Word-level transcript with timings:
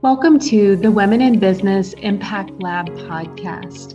Welcome 0.00 0.38
to 0.40 0.76
the 0.76 0.92
Women 0.92 1.20
in 1.20 1.40
Business 1.40 1.92
Impact 1.94 2.52
Lab 2.62 2.86
podcast. 2.86 3.94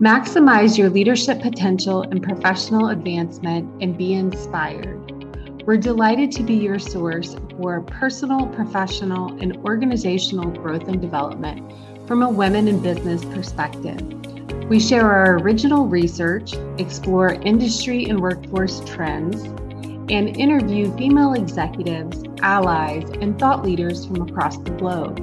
Maximize 0.00 0.78
your 0.78 0.88
leadership 0.88 1.42
potential 1.42 2.02
and 2.02 2.22
professional 2.22 2.90
advancement 2.90 3.82
and 3.82 3.98
be 3.98 4.12
inspired. 4.12 5.66
We're 5.66 5.78
delighted 5.78 6.30
to 6.32 6.44
be 6.44 6.54
your 6.54 6.78
source 6.78 7.34
for 7.56 7.80
personal, 7.80 8.46
professional, 8.46 9.36
and 9.40 9.56
organizational 9.64 10.52
growth 10.52 10.86
and 10.86 11.02
development 11.02 11.68
from 12.06 12.22
a 12.22 12.30
women 12.30 12.68
in 12.68 12.80
business 12.80 13.24
perspective. 13.24 14.00
We 14.68 14.78
share 14.78 15.10
our 15.10 15.38
original 15.38 15.86
research, 15.86 16.54
explore 16.78 17.32
industry 17.42 18.04
and 18.04 18.20
workforce 18.20 18.84
trends, 18.84 19.48
and 20.10 20.36
interview 20.36 20.94
female 20.96 21.32
executives, 21.32 22.22
allies, 22.42 23.08
and 23.20 23.38
thought 23.38 23.64
leaders 23.64 24.06
from 24.06 24.22
across 24.28 24.58
the 24.58 24.70
globe. 24.72 25.20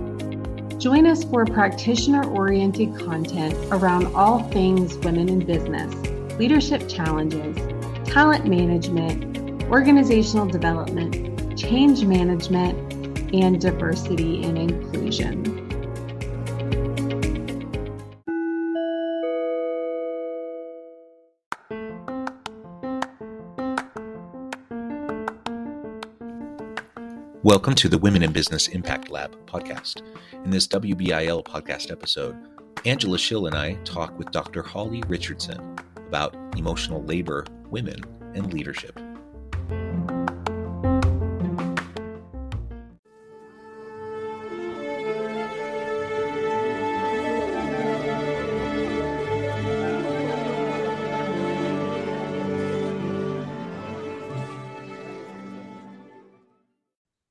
Join 0.80 1.05
us 1.05 1.23
for 1.23 1.45
practitioner 1.45 2.27
oriented 2.31 2.98
content 2.98 3.54
around 3.71 4.07
all 4.16 4.44
things 4.49 4.98
women 4.98 5.30
in 5.30 5.45
business, 5.45 5.94
leadership 6.40 6.90
challenges, 6.90 7.55
talent 8.05 8.48
management, 8.48 9.63
organizational 9.66 10.48
development, 10.48 11.57
change 11.57 12.04
management, 12.04 12.76
and 13.34 13.62
diversity 13.62 14.43
and 14.43 14.57
inclusion. 14.57 15.60
Welcome 27.44 27.73
to 27.73 27.90
the 27.90 27.98
Women 27.98 28.22
in 28.22 28.31
Business 28.31 28.68
Impact 28.68 29.09
Lab 29.09 29.36
podcast. 29.48 30.04
In 30.45 30.52
this 30.52 30.68
WBIL 30.68 31.44
podcast 31.44 31.90
episode, 31.91 32.38
Angela 32.86 33.18
Schill 33.18 33.48
and 33.48 33.55
I 33.55 33.74
talk 33.84 34.15
with 34.20 34.29
Dr. 34.29 34.62
Holly 34.62 35.02
Richardson 35.07 35.76
about 35.98 36.35
emotional 36.55 37.04
labor, 37.04 37.48
women, 37.71 38.04
and 38.35 38.54
leadership. 38.54 38.99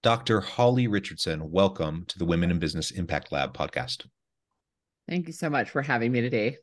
Dr. 0.02 0.40
Holly 0.40 0.86
Richardson, 0.86 1.50
welcome 1.50 2.06
to 2.08 2.18
the 2.18 2.24
Women 2.24 2.50
in 2.50 2.58
Business 2.58 2.90
Impact 2.90 3.30
Lab 3.32 3.52
podcast. 3.52 4.06
Thank 5.06 5.26
you 5.26 5.34
so 5.34 5.50
much 5.50 5.68
for 5.68 5.82
having 5.82 6.10
me 6.10 6.22
today. 6.22 6.56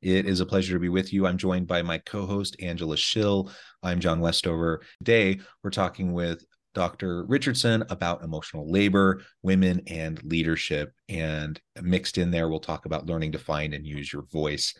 It 0.00 0.24
is 0.24 0.40
a 0.40 0.46
pleasure 0.46 0.72
to 0.72 0.80
be 0.80 0.88
with 0.88 1.12
you. 1.12 1.26
I'm 1.26 1.36
joined 1.36 1.66
by 1.66 1.82
my 1.82 1.98
co 1.98 2.24
host, 2.24 2.56
Angela 2.58 2.96
Schill. 2.96 3.50
I'm 3.82 4.00
John 4.00 4.20
Westover. 4.20 4.80
Today, 4.98 5.40
we're 5.62 5.68
talking 5.68 6.14
with 6.14 6.42
Dr. 6.72 7.26
Richardson 7.26 7.84
about 7.90 8.24
emotional 8.24 8.70
labor, 8.70 9.24
women, 9.42 9.82
and 9.86 10.22
leadership. 10.24 10.94
And 11.10 11.60
mixed 11.82 12.16
in 12.16 12.30
there, 12.30 12.48
we'll 12.48 12.60
talk 12.60 12.86
about 12.86 13.04
learning 13.04 13.32
to 13.32 13.38
find 13.38 13.74
and 13.74 13.86
use 13.86 14.10
your 14.10 14.22
voice. 14.32 14.72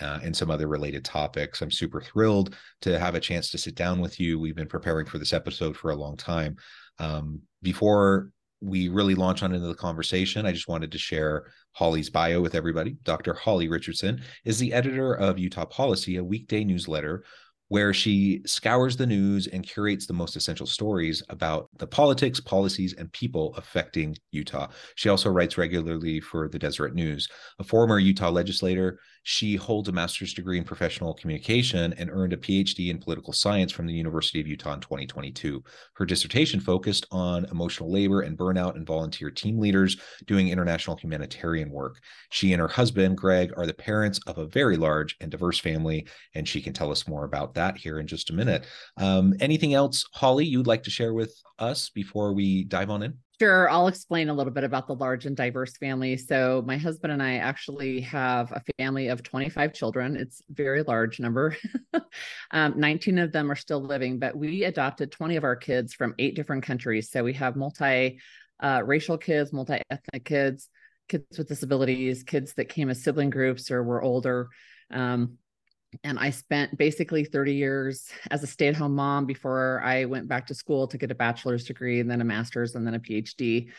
Uh, 0.00 0.18
and 0.24 0.36
some 0.36 0.50
other 0.50 0.66
related 0.66 1.04
topics. 1.04 1.62
I'm 1.62 1.70
super 1.70 2.00
thrilled 2.00 2.56
to 2.80 2.98
have 2.98 3.14
a 3.14 3.20
chance 3.20 3.52
to 3.52 3.58
sit 3.58 3.76
down 3.76 4.00
with 4.00 4.18
you. 4.18 4.40
We've 4.40 4.56
been 4.56 4.66
preparing 4.66 5.06
for 5.06 5.18
this 5.18 5.32
episode 5.32 5.76
for 5.76 5.92
a 5.92 5.96
long 5.96 6.16
time. 6.16 6.56
Um, 6.98 7.40
before 7.62 8.30
we 8.60 8.88
really 8.88 9.14
launch 9.14 9.42
on 9.42 9.52
into 9.52 9.66
the 9.66 9.74
conversation, 9.74 10.46
I 10.46 10.52
just 10.52 10.68
wanted 10.68 10.92
to 10.92 10.98
share 10.98 11.44
Holly's 11.72 12.10
bio 12.10 12.40
with 12.40 12.54
everybody. 12.54 12.96
Dr. 13.02 13.34
Holly 13.34 13.68
Richardson 13.68 14.22
is 14.44 14.58
the 14.58 14.72
editor 14.72 15.14
of 15.14 15.38
Utah 15.38 15.66
Policy, 15.66 16.16
a 16.16 16.24
weekday 16.24 16.64
newsletter 16.64 17.24
where 17.68 17.94
she 17.94 18.42
scours 18.44 18.96
the 18.96 19.06
news 19.06 19.46
and 19.46 19.66
curates 19.66 20.06
the 20.06 20.12
most 20.12 20.36
essential 20.36 20.66
stories 20.66 21.22
about 21.28 21.68
the 21.78 21.86
politics, 21.86 22.40
policies, 22.40 22.94
and 22.94 23.10
people 23.12 23.54
affecting 23.56 24.16
Utah. 24.32 24.68
She 24.96 25.08
also 25.08 25.30
writes 25.30 25.56
regularly 25.56 26.20
for 26.20 26.48
the 26.48 26.58
Deseret 26.58 26.94
News. 26.94 27.28
A 27.58 27.64
former 27.64 27.98
Utah 27.98 28.30
legislator, 28.30 28.98
she 29.22 29.56
holds 29.56 29.88
a 29.88 29.92
master's 29.92 30.34
degree 30.34 30.58
in 30.58 30.64
professional 30.64 31.14
communication 31.14 31.94
and 31.94 32.10
earned 32.10 32.34
a 32.34 32.36
PhD 32.36 32.90
in 32.90 32.98
political 32.98 33.32
science 33.32 33.72
from 33.72 33.86
the 33.86 33.94
University 33.94 34.38
of 34.40 34.46
Utah 34.46 34.74
in 34.74 34.80
2022. 34.80 35.62
Her 35.94 36.04
dissertation 36.04 36.60
focused 36.60 37.06
on 37.10 37.46
emotional 37.46 37.90
labor 37.90 38.20
and 38.20 38.36
burnout 38.36 38.76
and 38.76 38.86
volunteer 38.86 39.30
team 39.30 39.58
leaders 39.58 39.96
doing 40.26 40.48
international 40.48 40.96
humanitarian 40.96 41.70
work. 41.70 42.00
She 42.30 42.52
and 42.52 42.60
her 42.60 42.68
husband, 42.68 43.16
Greg, 43.16 43.52
are 43.56 43.66
the 43.66 43.72
parents 43.72 44.20
of 44.26 44.36
a 44.36 44.46
very 44.46 44.76
large 44.76 45.16
and 45.20 45.30
diverse 45.30 45.58
family, 45.58 46.06
and 46.34 46.46
she 46.46 46.60
can 46.60 46.74
tell 46.74 46.90
us 46.90 47.08
more 47.08 47.24
about 47.24 47.53
that 47.54 47.76
here 47.76 47.98
in 47.98 48.06
just 48.06 48.30
a 48.30 48.32
minute. 48.32 48.66
Um, 48.96 49.34
anything 49.40 49.74
else, 49.74 50.04
Holly, 50.12 50.44
you'd 50.44 50.66
like 50.66 50.84
to 50.84 50.90
share 50.90 51.14
with 51.14 51.34
us 51.58 51.90
before 51.90 52.34
we 52.34 52.64
dive 52.64 52.90
on 52.90 53.02
in? 53.02 53.18
Sure. 53.40 53.68
I'll 53.68 53.88
explain 53.88 54.28
a 54.28 54.34
little 54.34 54.52
bit 54.52 54.62
about 54.62 54.86
the 54.86 54.94
large 54.94 55.26
and 55.26 55.36
diverse 55.36 55.76
family. 55.76 56.16
So, 56.16 56.62
my 56.64 56.76
husband 56.76 57.12
and 57.12 57.22
I 57.22 57.38
actually 57.38 58.00
have 58.02 58.52
a 58.52 58.62
family 58.78 59.08
of 59.08 59.24
25 59.24 59.72
children. 59.72 60.16
It's 60.16 60.40
a 60.48 60.52
very 60.52 60.84
large 60.84 61.18
number. 61.18 61.56
um, 62.52 62.74
19 62.78 63.18
of 63.18 63.32
them 63.32 63.50
are 63.50 63.56
still 63.56 63.82
living, 63.82 64.20
but 64.20 64.36
we 64.36 64.64
adopted 64.64 65.10
20 65.10 65.34
of 65.34 65.42
our 65.42 65.56
kids 65.56 65.94
from 65.94 66.14
eight 66.20 66.36
different 66.36 66.62
countries. 66.62 67.10
So, 67.10 67.24
we 67.24 67.32
have 67.32 67.56
multi 67.56 68.20
uh, 68.60 68.82
racial 68.84 69.18
kids, 69.18 69.52
multi 69.52 69.82
ethnic 69.90 70.24
kids, 70.24 70.68
kids 71.08 71.36
with 71.36 71.48
disabilities, 71.48 72.22
kids 72.22 72.54
that 72.54 72.68
came 72.68 72.88
as 72.88 73.02
sibling 73.02 73.30
groups 73.30 73.70
or 73.70 73.82
were 73.82 74.02
older. 74.02 74.48
Um, 74.92 75.38
and 76.02 76.18
I 76.18 76.30
spent 76.30 76.76
basically 76.76 77.24
30 77.24 77.54
years 77.54 78.08
as 78.30 78.42
a 78.42 78.46
stay 78.46 78.68
at 78.68 78.74
home 78.74 78.94
mom 78.94 79.26
before 79.26 79.80
I 79.84 80.04
went 80.04 80.28
back 80.28 80.46
to 80.48 80.54
school 80.54 80.86
to 80.88 80.98
get 80.98 81.10
a 81.10 81.14
bachelor's 81.14 81.64
degree 81.64 82.00
and 82.00 82.10
then 82.10 82.20
a 82.20 82.24
master's 82.24 82.74
and 82.74 82.86
then 82.86 82.94
a 82.94 83.00
PhD. 83.00 83.70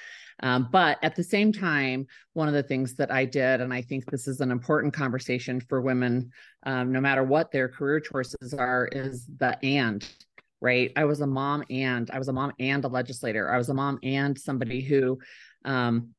Um, 0.43 0.69
but 0.71 0.97
at 1.01 1.15
the 1.15 1.23
same 1.23 1.51
time, 1.51 2.07
one 2.33 2.47
of 2.47 2.53
the 2.53 2.63
things 2.63 2.95
that 2.95 3.11
I 3.11 3.25
did, 3.25 3.61
and 3.61 3.73
I 3.73 3.81
think 3.81 4.05
this 4.05 4.27
is 4.27 4.41
an 4.41 4.51
important 4.51 4.93
conversation 4.93 5.59
for 5.61 5.81
women, 5.81 6.31
um, 6.65 6.91
no 6.91 6.99
matter 6.99 7.23
what 7.23 7.51
their 7.51 7.69
career 7.69 7.99
choices 7.99 8.53
are, 8.53 8.89
is 8.91 9.25
the 9.37 9.57
and, 9.63 10.07
right? 10.61 10.91
I 10.95 11.05
was 11.05 11.21
a 11.21 11.27
mom 11.27 11.63
and 11.69 12.09
I 12.11 12.19
was 12.19 12.27
a 12.27 12.33
mom 12.33 12.51
and 12.59 12.83
a 12.83 12.89
legislator. 12.89 13.51
I 13.51 13.57
was 13.57 13.69
a 13.69 13.73
mom 13.73 13.99
and 14.03 14.37
somebody 14.37 14.81
who 14.81 15.19
um, 15.63 16.09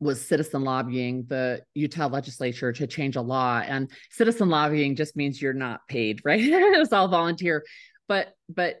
was 0.00 0.26
citizen 0.26 0.64
lobbying 0.64 1.24
the 1.28 1.62
Utah 1.74 2.08
legislature 2.08 2.72
to 2.72 2.86
change 2.86 3.16
a 3.16 3.20
law. 3.20 3.62
And 3.64 3.90
citizen 4.10 4.48
lobbying 4.48 4.96
just 4.96 5.16
means 5.16 5.40
you're 5.40 5.52
not 5.52 5.80
paid, 5.88 6.20
right? 6.24 6.40
it 6.42 6.78
was 6.78 6.92
all 6.92 7.08
volunteer. 7.08 7.64
But 8.08 8.34
but 8.48 8.76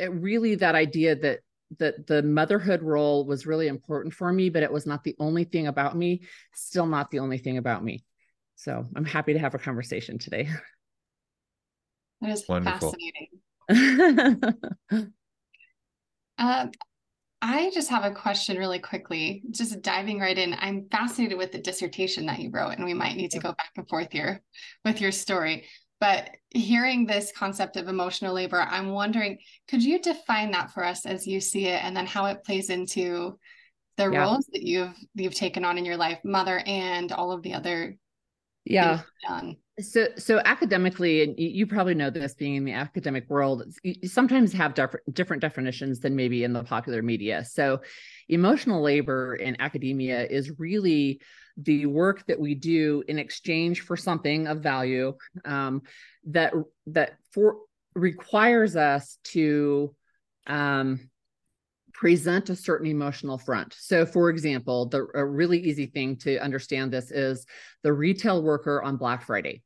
really 0.00 0.56
that 0.56 0.74
idea 0.74 1.16
that 1.16 1.40
that 1.78 2.06
the 2.06 2.22
motherhood 2.22 2.82
role 2.82 3.26
was 3.26 3.46
really 3.46 3.66
important 3.66 4.14
for 4.14 4.30
me, 4.32 4.50
but 4.50 4.62
it 4.62 4.72
was 4.72 4.86
not 4.86 5.04
the 5.04 5.16
only 5.18 5.44
thing 5.44 5.66
about 5.66 5.96
me, 5.96 6.22
still 6.54 6.86
not 6.86 7.10
the 7.10 7.20
only 7.20 7.38
thing 7.38 7.56
about 7.56 7.82
me. 7.82 8.04
So 8.56 8.84
I'm 8.94 9.04
happy 9.04 9.32
to 9.32 9.38
have 9.38 9.54
a 9.54 9.58
conversation 9.58 10.18
today. 10.18 10.48
That 12.20 12.30
is 12.30 12.44
Wonderful. 12.48 12.94
fascinating. 13.68 15.12
uh, 16.38 16.66
I 17.44 17.70
just 17.74 17.90
have 17.90 18.04
a 18.04 18.14
question 18.14 18.56
really 18.56 18.78
quickly, 18.78 19.42
just 19.50 19.82
diving 19.82 20.20
right 20.20 20.38
in. 20.38 20.54
I'm 20.60 20.86
fascinated 20.92 21.36
with 21.36 21.50
the 21.50 21.58
dissertation 21.58 22.24
that 22.26 22.38
you 22.38 22.50
wrote, 22.50 22.76
and 22.76 22.84
we 22.84 22.94
might 22.94 23.16
need 23.16 23.32
to 23.32 23.40
go 23.40 23.48
back 23.48 23.70
and 23.76 23.88
forth 23.88 24.12
here 24.12 24.40
with 24.84 25.00
your 25.00 25.10
story. 25.10 25.64
But 25.98 26.30
hearing 26.50 27.04
this 27.04 27.32
concept 27.36 27.76
of 27.76 27.88
emotional 27.88 28.32
labor, 28.32 28.60
I'm 28.60 28.90
wondering, 28.90 29.38
could 29.66 29.82
you 29.82 30.00
define 30.00 30.52
that 30.52 30.70
for 30.70 30.84
us 30.84 31.04
as 31.04 31.26
you 31.26 31.40
see 31.40 31.66
it, 31.66 31.82
and 31.84 31.96
then 31.96 32.06
how 32.06 32.26
it 32.26 32.44
plays 32.44 32.70
into 32.70 33.38
the 33.96 34.08
yeah. 34.08 34.20
roles 34.20 34.46
that 34.52 34.62
you've 34.62 34.94
you've 35.14 35.34
taken 35.34 35.64
on 35.64 35.78
in 35.78 35.84
your 35.84 35.96
life, 35.96 36.20
mother 36.24 36.62
and 36.64 37.10
all 37.10 37.32
of 37.32 37.42
the 37.42 37.54
other 37.54 37.96
yeah. 38.64 39.00
Done 39.26 39.56
so 39.80 40.08
so 40.18 40.40
academically 40.44 41.22
and 41.22 41.34
you 41.38 41.66
probably 41.66 41.94
know 41.94 42.10
this 42.10 42.34
being 42.34 42.56
in 42.56 42.64
the 42.64 42.72
academic 42.72 43.28
world 43.30 43.64
you 43.82 44.06
sometimes 44.06 44.52
have 44.52 44.74
different 44.74 45.14
different 45.14 45.40
definitions 45.40 46.00
than 46.00 46.14
maybe 46.14 46.44
in 46.44 46.52
the 46.52 46.62
popular 46.62 47.02
media. 47.02 47.44
So 47.44 47.80
emotional 48.28 48.82
labor 48.82 49.34
in 49.34 49.60
academia 49.60 50.26
is 50.26 50.58
really 50.58 51.20
the 51.56 51.86
work 51.86 52.26
that 52.26 52.38
we 52.38 52.54
do 52.54 53.02
in 53.08 53.18
exchange 53.18 53.80
for 53.80 53.96
something 53.96 54.46
of 54.46 54.60
value 54.60 55.14
um, 55.44 55.82
that 56.26 56.52
that 56.88 57.16
for 57.32 57.56
requires 57.94 58.76
us 58.76 59.18
to 59.24 59.94
um, 60.46 61.10
present 62.02 62.50
a 62.50 62.56
certain 62.56 62.88
emotional 62.88 63.38
front. 63.38 63.72
So, 63.78 64.04
for 64.04 64.28
example, 64.28 64.86
the 64.86 65.06
a 65.14 65.24
really 65.24 65.60
easy 65.60 65.86
thing 65.86 66.16
to 66.16 66.36
understand 66.38 66.92
this 66.92 67.12
is 67.12 67.46
the 67.84 67.92
retail 67.92 68.42
worker 68.42 68.82
on 68.82 68.96
Black 68.96 69.22
Friday 69.22 69.62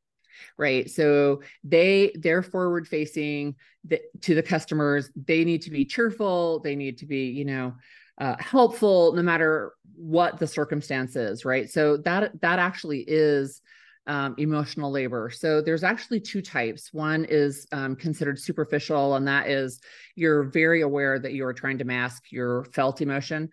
right? 0.58 0.90
So 0.90 1.40
they 1.64 2.12
they're 2.14 2.42
forward 2.42 2.86
facing 2.86 3.54
the, 3.84 4.02
to 4.20 4.34
the 4.34 4.42
customers. 4.42 5.10
They 5.16 5.46
need 5.46 5.62
to 5.62 5.70
be 5.70 5.86
cheerful. 5.86 6.60
They 6.60 6.76
need 6.76 6.98
to 6.98 7.06
be 7.06 7.28
you 7.28 7.46
know 7.46 7.72
uh, 8.18 8.36
helpful 8.38 9.14
no 9.14 9.22
matter 9.22 9.72
what 9.94 10.38
the 10.38 10.46
circumstances 10.46 11.46
right? 11.46 11.70
So 11.70 11.96
that 12.04 12.38
that 12.42 12.58
actually 12.58 13.02
is 13.06 13.62
um, 14.06 14.35
emotional 14.38 14.91
labor. 14.91 15.31
So 15.31 15.61
there's 15.61 15.85
actually 15.85 16.20
two 16.20 16.43
types. 16.43 16.93
One 16.93 17.26
is 17.29 17.67
um, 17.73 17.97
considered 17.97 18.38
superficial 18.38 19.17
and 19.17 19.26
that 19.26 19.49
is 19.49 19.81
you're 20.14 20.44
very 20.44 20.82
aware 20.82 21.19
that 21.19 21.32
you 21.32 21.44
are 21.44 21.53
trying 21.53 21.79
to 21.79 21.85
mask 21.85 22.31
your 22.31 22.64
felt 22.67 23.00
emotion. 23.00 23.50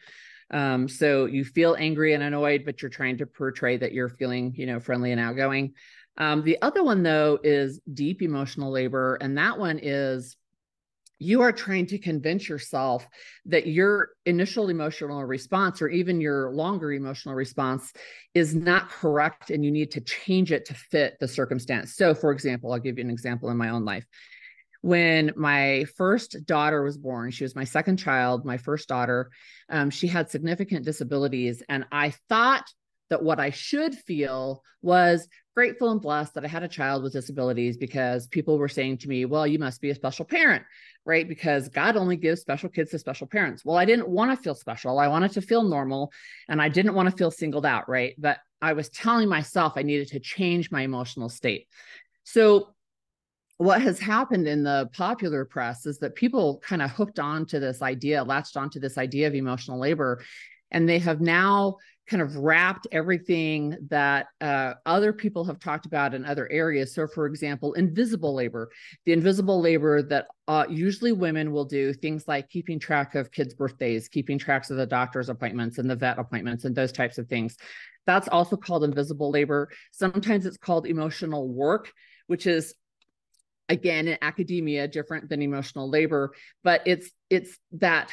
Um, 0.52 0.88
so 0.88 1.26
you 1.26 1.44
feel 1.44 1.76
angry 1.80 2.14
and 2.14 2.22
annoyed 2.22 2.64
but 2.66 2.82
you're 2.82 2.90
trying 2.90 3.18
to 3.18 3.26
portray 3.26 3.78
that 3.78 3.94
you're 3.94 4.10
feeling 4.10 4.54
you 4.56 4.66
know 4.66 4.80
friendly 4.80 5.12
and 5.12 5.20
outgoing. 5.20 5.74
Um, 6.18 6.44
the 6.44 6.62
other 6.62 6.84
one 6.84 7.02
though 7.02 7.40
is 7.44 7.80
deep 7.92 8.22
emotional 8.22 8.72
labor 8.72 9.16
and 9.16 9.38
that 9.38 9.58
one 9.58 9.80
is 9.82 10.38
you 11.24 11.42
are 11.42 11.52
trying 11.52 11.86
to 11.88 11.98
convince 11.98 12.50
yourself 12.50 13.08
that 13.46 13.68
your 13.68 14.10
initial 14.26 14.70
emotional 14.70 15.24
response 15.24 15.82
or 15.82 15.88
even 15.88 16.22
your 16.22 16.52
longer 16.52 16.92
emotional 16.92 17.34
response 17.34 17.94
is 18.34 18.54
not 18.54 18.90
correct 18.90 19.50
and 19.50 19.64
you 19.64 19.72
need 19.72 19.92
to 19.92 20.02
change 20.02 20.52
it 20.52 20.66
to 20.66 20.74
fit 20.74 21.16
the 21.20 21.28
circumstance. 21.28 21.96
So, 21.96 22.14
for 22.14 22.32
example, 22.32 22.72
I'll 22.72 22.80
give 22.80 22.98
you 22.98 23.04
an 23.04 23.10
example 23.10 23.50
in 23.50 23.58
my 23.58 23.70
own 23.70 23.86
life. 23.86 24.06
When 24.82 25.32
my 25.38 25.86
first 25.96 26.46
daughter 26.46 26.84
was 26.84 26.98
born, 26.98 27.32
she 27.32 27.46
was 27.46 27.56
my 27.56 27.64
second 27.64 27.98
child, 27.98 28.44
my 28.44 28.58
first 28.58 28.90
daughter. 28.90 29.32
Um, 29.70 29.90
she 29.90 30.08
had 30.08 30.30
significant 30.30 30.84
disabilities. 30.84 31.64
And 31.70 31.86
I 31.90 32.14
thought 32.28 32.66
that 33.10 33.24
what 33.24 33.40
I 33.40 33.52
should 33.52 33.96
feel 33.96 34.62
was 34.82 35.28
grateful 35.56 35.92
and 35.92 36.02
blessed 36.02 36.34
that 36.34 36.44
I 36.44 36.48
had 36.48 36.64
a 36.64 36.68
child 36.68 37.04
with 37.04 37.14
disabilities 37.14 37.78
because 37.78 38.28
people 38.28 38.58
were 38.58 38.70
saying 38.70 39.00
to 39.00 39.08
me, 39.08 39.26
well, 39.26 39.46
you 39.46 39.60
must 39.60 39.82
be 39.82 39.92
a 39.92 39.96
special 39.96 40.26
parent, 40.26 40.64
right? 41.06 41.28
Because 41.28 41.70
God 41.70 41.96
only 41.96 42.18
gives 42.18 42.42
special 42.42 42.70
kids 42.70 42.92
to 42.92 43.00
special 43.00 43.28
parents. 43.28 43.64
Well, 43.64 43.78
I 43.78 43.86
didn't 43.86 44.10
want 44.10 44.32
to 44.32 44.42
feel 44.42 44.56
special. 44.56 44.98
I 44.98 45.08
wanted 45.08 45.32
to 45.34 45.42
feel 45.42 45.64
normal 45.64 46.12
and 46.50 46.62
I 46.62 46.70
didn't 46.70 46.96
want 46.96 47.10
to 47.10 47.16
feel 47.16 47.32
singled 47.32 47.66
out, 47.66 47.88
right? 47.88 48.16
But 48.18 48.40
I 48.62 48.74
was 48.74 48.90
telling 48.90 49.30
myself 49.30 49.74
I 49.76 49.84
needed 49.84 50.08
to 50.10 50.20
change 50.20 50.72
my 50.72 50.82
emotional 50.82 51.30
state. 51.30 51.68
So, 52.24 52.70
what 53.58 53.82
has 53.82 54.00
happened 54.00 54.48
in 54.48 54.64
the 54.64 54.90
popular 54.94 55.46
press 55.46 55.86
is 55.86 56.00
that 56.00 56.16
people 56.16 56.62
kind 56.66 56.82
of 56.82 56.90
hooked 56.90 57.20
on 57.20 57.46
to 57.46 57.60
this 57.60 57.82
idea, 57.82 58.24
latched 58.24 58.58
onto 58.58 58.80
this 58.80 58.98
idea 58.98 59.28
of 59.28 59.36
emotional 59.36 59.80
labor, 59.80 60.22
and 60.72 60.90
they 60.90 61.00
have 61.00 61.22
now 61.22 61.78
kind 62.08 62.22
of 62.22 62.36
wrapped 62.36 62.86
everything 62.92 63.78
that 63.90 64.28
uh, 64.42 64.74
other 64.86 65.14
people 65.14 65.46
have 65.46 65.60
talked 65.60 65.86
about 65.86 66.14
in 66.14 66.26
other 66.26 66.52
areas. 66.52 66.94
So, 66.94 67.08
for 67.08 67.26
example, 67.26 67.74
invisible 67.74 68.34
labor, 68.34 68.70
the 69.06 69.14
invisible 69.14 69.62
labor 69.62 70.02
that 70.04 70.28
uh, 70.48 70.66
usually 70.70 71.14
women 71.14 71.52
will 71.52 71.66
do 71.66 71.94
things 71.94 72.28
like 72.28 72.50
keeping 72.50 72.80
track 72.80 73.16
of 73.16 73.32
kids' 73.32 73.54
birthdays, 73.54 74.10
keeping 74.10 74.38
tracks 74.38 74.70
of 74.70 74.78
the 74.78 74.86
doctor's 74.86 75.30
appointments 75.30 75.78
and 75.78 75.90
the 75.90 75.96
vet 75.96 76.20
appointments, 76.20 76.66
and 76.66 76.76
those 76.76 76.92
types 76.92 77.18
of 77.18 77.28
things. 77.28 77.56
That's 78.06 78.28
also 78.28 78.58
called 78.58 78.84
invisible 78.84 79.32
labor. 79.32 79.70
Sometimes 79.92 80.46
it's 80.46 80.58
called 80.58 80.86
emotional 80.86 81.48
work, 81.48 81.92
which 82.28 82.48
is 82.48 82.76
again 83.70 84.10
in 84.10 84.18
academia 84.22 84.90
different 84.90 85.30
than 85.30 85.42
emotional 85.42 85.90
labor, 85.90 86.34
but 86.66 86.82
it's 86.86 87.10
it's 87.30 87.58
that 87.72 88.12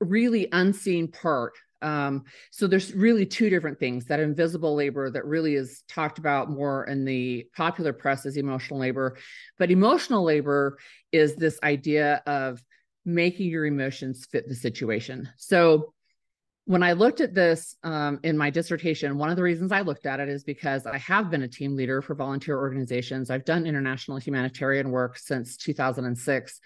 really 0.00 0.48
unseen 0.50 1.08
part 1.08 1.52
um, 1.84 2.24
so 2.50 2.66
there's 2.66 2.94
really 2.94 3.26
two 3.26 3.50
different 3.50 3.78
things 3.78 4.06
that 4.06 4.18
invisible 4.18 4.74
labor 4.74 5.10
that 5.10 5.26
really 5.26 5.54
is 5.54 5.82
talked 5.86 6.18
about 6.18 6.50
more 6.50 6.84
in 6.86 7.04
the 7.04 7.46
popular 7.54 7.92
press 7.92 8.24
as 8.24 8.38
emotional 8.38 8.80
labor. 8.80 9.18
But 9.58 9.70
emotional 9.70 10.24
labor 10.24 10.78
is 11.12 11.36
this 11.36 11.58
idea 11.62 12.22
of 12.26 12.62
making 13.04 13.50
your 13.50 13.66
emotions 13.66 14.26
fit 14.32 14.48
the 14.48 14.54
situation. 14.54 15.28
So 15.36 15.92
when 16.64 16.82
I 16.82 16.94
looked 16.94 17.20
at 17.20 17.34
this 17.34 17.76
um, 17.84 18.18
in 18.22 18.38
my 18.38 18.48
dissertation, 18.48 19.18
one 19.18 19.28
of 19.28 19.36
the 19.36 19.42
reasons 19.42 19.70
I 19.70 19.82
looked 19.82 20.06
at 20.06 20.20
it 20.20 20.30
is 20.30 20.42
because 20.42 20.86
I 20.86 20.96
have 20.96 21.30
been 21.30 21.42
a 21.42 21.48
team 21.48 21.76
leader 21.76 22.00
for 22.00 22.14
volunteer 22.14 22.56
organizations. 22.56 23.28
I've 23.28 23.44
done 23.44 23.66
international 23.66 24.16
humanitarian 24.16 24.90
work 24.90 25.18
since 25.18 25.58
2006. 25.58 26.60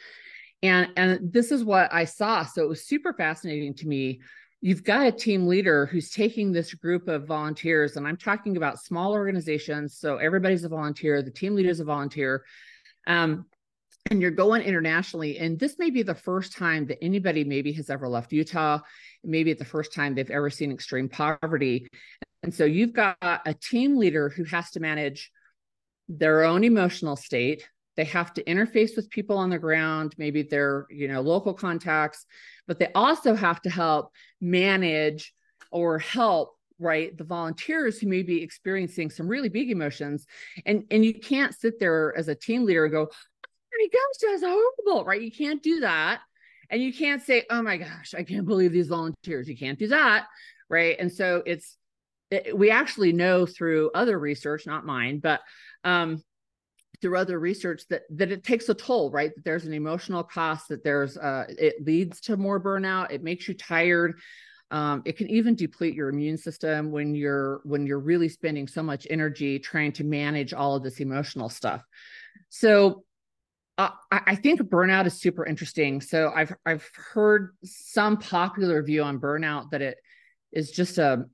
And, 0.63 0.89
and 0.97 1.33
this 1.33 1.51
is 1.51 1.65
what 1.65 1.93
I 1.93 2.05
saw. 2.05 2.45
So 2.45 2.63
it 2.63 2.69
was 2.69 2.87
super 2.87 3.13
fascinating 3.13 3.75
to 3.75 3.89
me 3.89 4.21
you've 4.61 4.85
got 4.85 5.07
a 5.07 5.13
team 5.13 5.47
leader 5.47 5.87
who's 5.87 6.11
taking 6.11 6.53
this 6.53 6.75
group 6.75 7.09
of 7.09 7.27
volunteers 7.27 7.97
and 7.97 8.07
i'm 8.07 8.17
talking 8.17 8.57
about 8.57 8.81
small 8.81 9.13
organizations 9.13 9.97
so 9.97 10.17
everybody's 10.17 10.65
a 10.65 10.69
volunteer 10.69 11.23
the 11.23 11.31
team 11.31 11.55
leader 11.55 11.71
is 11.71 11.81
a 11.81 11.85
volunteer 11.85 12.45
um, 13.07 13.47
and 14.11 14.23
you're 14.23 14.31
going 14.31 14.63
internationally 14.63 15.39
and 15.39 15.59
this 15.59 15.79
may 15.79 15.91
be 15.91 16.03
the 16.03 16.15
first 16.15 16.57
time 16.57 16.87
that 16.87 17.03
anybody 17.03 17.45
maybe 17.45 17.73
has 17.73 17.91
ever 17.91 18.09
left 18.09 18.33
utah. 18.33 18.79
Maybe 19.25 19.51
it's 19.51 19.59
the 19.59 19.65
first 19.65 19.93
time 19.93 20.15
they've 20.15 20.31
ever 20.31 20.51
seen 20.51 20.71
extreme 20.71 21.09
poverty. 21.09 21.89
And 22.43 22.55
so 22.55 22.65
you've 22.65 22.93
got 22.93 23.17
a 23.21 23.55
team 23.55 23.99
leader 23.99 24.29
who 24.29 24.45
has 24.45 24.71
to 24.73 24.81
manage 24.81 25.31
their 26.09 26.45
own 26.45 26.65
emotional 26.65 27.17
state 27.17 27.69
they 27.99 28.05
have 28.05 28.33
to 28.33 28.45
interface 28.45 28.97
with 28.97 29.11
people 29.11 29.37
on 29.37 29.51
the 29.51 29.59
ground 29.59 30.15
maybe 30.17 30.43
their 30.43 30.87
you 30.89 31.09
know 31.09 31.21
local 31.21 31.53
contacts 31.53 32.25
but 32.67 32.79
they 32.79 32.91
also 32.95 33.35
have 33.35 33.61
to 33.61 33.69
help 33.69 34.13
manage 34.41 35.35
or 35.71 35.99
help 35.99 36.59
right 36.79 37.17
the 37.17 37.25
volunteers 37.25 37.99
who 37.99 38.07
may 38.07 38.23
be 38.23 38.43
experiencing 38.43 39.11
some 39.11 39.27
really 39.27 39.49
big 39.49 39.71
emotions. 39.71 40.27
And 40.65 40.85
and 40.91 41.05
you 41.05 41.15
can't 41.15 41.55
sit 41.55 41.81
there 41.81 42.17
as 42.17 42.29
a 42.29 42.35
team 42.35 42.65
leader 42.65 42.85
and 42.85 42.93
go 42.93 43.09
oh 43.11 43.79
my 43.79 43.89
gosh 43.93 44.31
that's 44.31 44.43
horrible 44.43 45.05
right? 45.05 45.21
You 45.21 45.33
can't 45.33 45.63
do 45.63 45.81
that. 45.81 46.21
And 46.71 46.83
you 46.83 46.93
can't 46.93 47.23
say 47.23 47.45
oh 47.51 47.63
my 47.63 47.79
gosh 47.79 48.15
i 48.17 48.23
can't 48.23 48.47
believe 48.47 48.73
these 48.73 48.89
volunteers. 48.89 49.49
You 49.49 49.57
can't 49.57 49.79
do 49.79 49.89
that 49.89 50.27
right? 50.71 50.97
And 50.99 51.11
so 51.11 51.43
it's 51.47 51.77
it, 52.31 52.57
we 52.57 52.71
actually 52.71 53.13
know 53.13 53.47
through 53.47 53.91
other 53.95 54.19
research 54.19 54.67
not 54.67 54.85
mine 54.85 55.19
but 55.19 55.41
um 55.83 56.23
through 57.01 57.17
other 57.17 57.39
research 57.39 57.83
that 57.91 58.03
that 58.11 58.31
it 58.31 58.45
takes 58.45 58.69
a 58.69 58.75
toll 58.75 59.11
right? 59.11 59.35
That 59.35 59.45
there's 59.45 59.65
an 59.65 59.73
emotional 59.73 60.23
cost 60.23 60.69
that 60.69 60.85
there's 60.85 61.17
uh 61.17 61.45
it 61.49 61.85
leads 61.85 62.21
to 62.23 62.37
more 62.37 62.61
burnout 62.61 63.11
it 63.11 63.23
makes 63.23 63.49
you 63.49 63.55
tired. 63.55 64.19
Um, 64.71 65.01
it 65.07 65.17
can 65.17 65.31
even 65.31 65.55
deplete 65.55 65.95
your 65.95 66.11
immune 66.11 66.37
system 66.37 66.91
when 66.91 67.15
you're 67.15 67.63
when 67.65 67.87
you're 67.87 67.99
really 68.01 68.29
spending 68.29 68.69
so 68.69 68.83
much 68.83 69.07
energy 69.09 69.59
trying 69.59 69.93
to 69.93 70.05
manage 70.05 70.53
all 70.53 70.77
of 70.77 70.83
this 70.83 71.01
emotional 71.01 71.49
stuff. 71.49 71.83
So 72.51 73.05
uh, 73.79 73.91
I 74.11 74.35
think 74.35 74.61
burnout 74.63 75.07
is 75.07 75.15
super 75.15 75.47
interesting. 75.47 76.01
So 76.01 76.33
I've 76.35 76.53
I've 76.67 76.91
heard 77.13 77.55
some 77.65 78.17
popular 78.17 78.83
view 78.83 79.05
on 79.05 79.21
burnout 79.21 79.71
that 79.71 79.83
it 79.83 79.99
is 80.53 80.73
just 80.73 80.99
a 80.99 81.25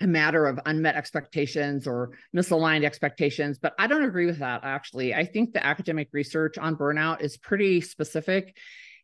a 0.00 0.06
matter 0.06 0.46
of 0.46 0.58
unmet 0.64 0.96
expectations 0.96 1.86
or 1.86 2.10
misaligned 2.34 2.84
expectations. 2.84 3.58
But 3.58 3.74
I 3.78 3.86
don't 3.86 4.04
agree 4.04 4.26
with 4.26 4.38
that, 4.38 4.60
actually. 4.64 5.14
I 5.14 5.24
think 5.24 5.52
the 5.52 5.64
academic 5.64 6.08
research 6.12 6.56
on 6.56 6.76
burnout 6.76 7.20
is 7.20 7.36
pretty 7.36 7.80
specific 7.80 8.56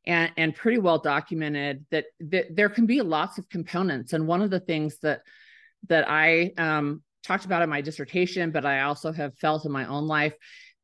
and, 0.06 0.32
and 0.36 0.54
pretty 0.54 0.78
well 0.78 0.98
documented 0.98 1.84
that, 1.90 2.06
that 2.20 2.54
there 2.54 2.70
can 2.70 2.86
be 2.86 3.02
lots 3.02 3.38
of 3.38 3.48
components. 3.48 4.12
And 4.12 4.26
one 4.26 4.40
of 4.42 4.50
the 4.50 4.60
things 4.60 4.98
that 5.00 5.20
that 5.88 6.08
I 6.08 6.52
um, 6.56 7.02
talked 7.22 7.44
about 7.44 7.62
in 7.62 7.68
my 7.68 7.80
dissertation, 7.80 8.50
but 8.50 8.64
I 8.64 8.82
also 8.82 9.12
have 9.12 9.36
felt 9.38 9.64
in 9.66 9.72
my 9.72 9.86
own 9.86 10.06
life, 10.06 10.34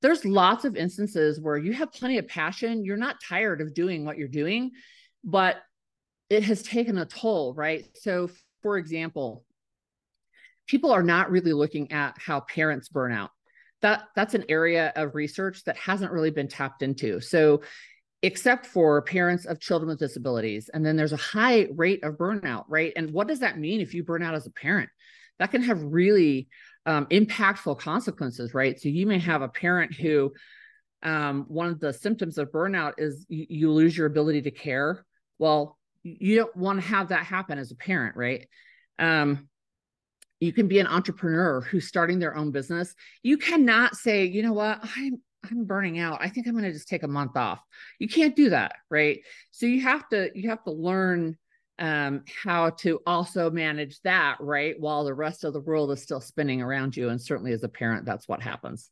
there's 0.00 0.24
lots 0.24 0.64
of 0.64 0.76
instances 0.76 1.40
where 1.40 1.56
you 1.56 1.72
have 1.72 1.92
plenty 1.92 2.18
of 2.18 2.28
passion. 2.28 2.84
You're 2.84 2.96
not 2.96 3.16
tired 3.26 3.60
of 3.60 3.74
doing 3.74 4.04
what 4.04 4.18
you're 4.18 4.28
doing, 4.28 4.72
but 5.24 5.56
it 6.28 6.44
has 6.44 6.62
taken 6.62 6.98
a 6.98 7.06
toll, 7.06 7.54
right? 7.54 7.86
So, 7.94 8.30
for 8.62 8.78
example, 8.78 9.44
people 10.66 10.92
are 10.92 11.02
not 11.02 11.30
really 11.30 11.52
looking 11.52 11.92
at 11.92 12.16
how 12.18 12.40
parents 12.40 12.88
burn 12.88 13.12
out. 13.12 13.30
That 13.80 14.04
that's 14.14 14.34
an 14.34 14.44
area 14.48 14.92
of 14.94 15.14
research 15.14 15.64
that 15.64 15.76
hasn't 15.76 16.12
really 16.12 16.30
been 16.30 16.48
tapped 16.48 16.82
into. 16.82 17.20
So 17.20 17.62
except 18.22 18.66
for 18.66 19.02
parents 19.02 19.44
of 19.46 19.60
children 19.60 19.88
with 19.88 19.98
disabilities 19.98 20.70
and 20.72 20.86
then 20.86 20.96
there's 20.96 21.12
a 21.12 21.16
high 21.16 21.66
rate 21.74 22.04
of 22.04 22.14
burnout, 22.14 22.64
right? 22.68 22.92
And 22.94 23.12
what 23.12 23.26
does 23.26 23.40
that 23.40 23.58
mean 23.58 23.80
if 23.80 23.94
you 23.94 24.04
burn 24.04 24.22
out 24.22 24.34
as 24.34 24.46
a 24.46 24.52
parent? 24.52 24.90
That 25.40 25.50
can 25.50 25.62
have 25.62 25.82
really 25.82 26.48
um, 26.86 27.06
impactful 27.06 27.80
consequences, 27.80 28.54
right? 28.54 28.78
So 28.80 28.88
you 28.88 29.06
may 29.06 29.18
have 29.18 29.42
a 29.42 29.48
parent 29.48 29.94
who 29.94 30.32
um, 31.02 31.46
one 31.48 31.66
of 31.68 31.80
the 31.80 31.92
symptoms 31.92 32.38
of 32.38 32.52
burnout 32.52 32.94
is 32.98 33.26
you, 33.28 33.46
you 33.48 33.72
lose 33.72 33.96
your 33.96 34.06
ability 34.06 34.42
to 34.42 34.50
care. 34.52 35.04
Well, 35.38 35.78
you 36.04 36.36
don't 36.36 36.56
want 36.56 36.80
to 36.80 36.86
have 36.86 37.08
that 37.08 37.24
happen 37.24 37.58
as 37.58 37.70
a 37.72 37.76
parent, 37.76 38.16
right? 38.16 38.48
Um, 38.98 39.48
you 40.42 40.52
can 40.52 40.66
be 40.66 40.80
an 40.80 40.88
entrepreneur 40.88 41.60
who's 41.60 41.86
starting 41.86 42.18
their 42.18 42.36
own 42.36 42.50
business 42.50 42.94
you 43.22 43.38
cannot 43.38 43.94
say 43.94 44.24
you 44.24 44.42
know 44.42 44.52
what 44.52 44.80
i'm 44.96 45.20
i'm 45.48 45.64
burning 45.64 46.00
out 46.00 46.18
i 46.20 46.28
think 46.28 46.46
i'm 46.46 46.52
going 46.52 46.64
to 46.64 46.72
just 46.72 46.88
take 46.88 47.04
a 47.04 47.08
month 47.08 47.36
off 47.36 47.60
you 48.00 48.08
can't 48.08 48.34
do 48.34 48.50
that 48.50 48.74
right 48.90 49.20
so 49.52 49.66
you 49.66 49.80
have 49.80 50.08
to 50.08 50.30
you 50.34 50.50
have 50.50 50.62
to 50.64 50.72
learn 50.72 51.36
um, 51.78 52.22
how 52.44 52.70
to 52.70 53.00
also 53.06 53.50
manage 53.50 54.00
that 54.02 54.36
right 54.40 54.78
while 54.78 55.04
the 55.04 55.14
rest 55.14 55.42
of 55.44 55.52
the 55.52 55.60
world 55.60 55.90
is 55.90 56.02
still 56.02 56.20
spinning 56.20 56.60
around 56.60 56.96
you 56.96 57.08
and 57.08 57.20
certainly 57.20 57.52
as 57.52 57.62
a 57.62 57.68
parent 57.68 58.04
that's 58.04 58.28
what 58.28 58.42
happens 58.42 58.90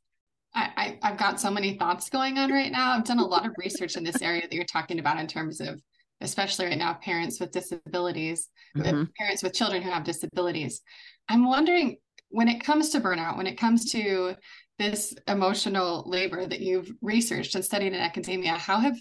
I, 0.52 0.98
I, 1.00 1.08
have 1.08 1.16
got 1.16 1.40
so 1.40 1.48
many 1.48 1.74
thoughts 1.78 2.10
going 2.10 2.36
on 2.36 2.50
right 2.50 2.72
now. 2.72 2.90
I've 2.90 3.04
done 3.04 3.20
a 3.20 3.24
lot 3.24 3.46
of 3.46 3.52
research 3.56 3.96
in 3.96 4.02
this 4.02 4.20
area 4.20 4.42
that 4.42 4.52
you're 4.52 4.64
talking 4.64 4.98
about 4.98 5.20
in 5.20 5.28
terms 5.28 5.60
of 5.60 5.80
especially 6.20 6.66
right 6.66 6.78
now, 6.78 6.94
parents 6.94 7.40
with 7.40 7.50
disabilities, 7.50 8.48
mm-hmm. 8.76 9.04
parents 9.18 9.42
with 9.42 9.54
children 9.54 9.82
who 9.82 9.90
have 9.90 10.04
disabilities. 10.04 10.82
I'm 11.30 11.46
wondering 11.46 11.96
when 12.30 12.48
it 12.48 12.64
comes 12.64 12.90
to 12.90 13.00
burnout, 13.00 13.36
when 13.36 13.46
it 13.46 13.56
comes 13.56 13.92
to 13.92 14.34
this 14.80 15.14
emotional 15.28 16.02
labor 16.06 16.44
that 16.44 16.58
you've 16.58 16.90
researched 17.00 17.54
and 17.54 17.64
studied 17.64 17.92
in 17.92 18.00
academia, 18.00 18.52
how 18.52 18.80
have 18.80 18.98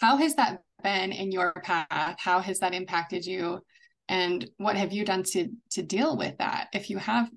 how 0.00 0.16
has 0.16 0.34
that 0.36 0.62
been 0.82 1.12
in 1.12 1.30
your 1.32 1.52
path? 1.62 2.16
How 2.18 2.40
has 2.40 2.60
that 2.60 2.74
impacted 2.74 3.26
you? 3.26 3.60
And 4.08 4.48
what 4.56 4.76
have 4.76 4.92
you 4.92 5.04
done 5.04 5.22
to 5.32 5.50
to 5.72 5.82
deal 5.82 6.16
with 6.16 6.38
that 6.38 6.68
if 6.72 6.88
you 6.88 6.96
have 6.96 7.28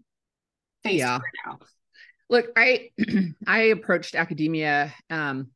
faced 0.83 0.99
yeah. 0.99 1.19
burnout? 1.19 1.61
Look, 2.29 2.47
I 2.55 2.91
I 3.47 3.59
approached 3.75 4.15
academia 4.15 4.93
um, 5.09 5.47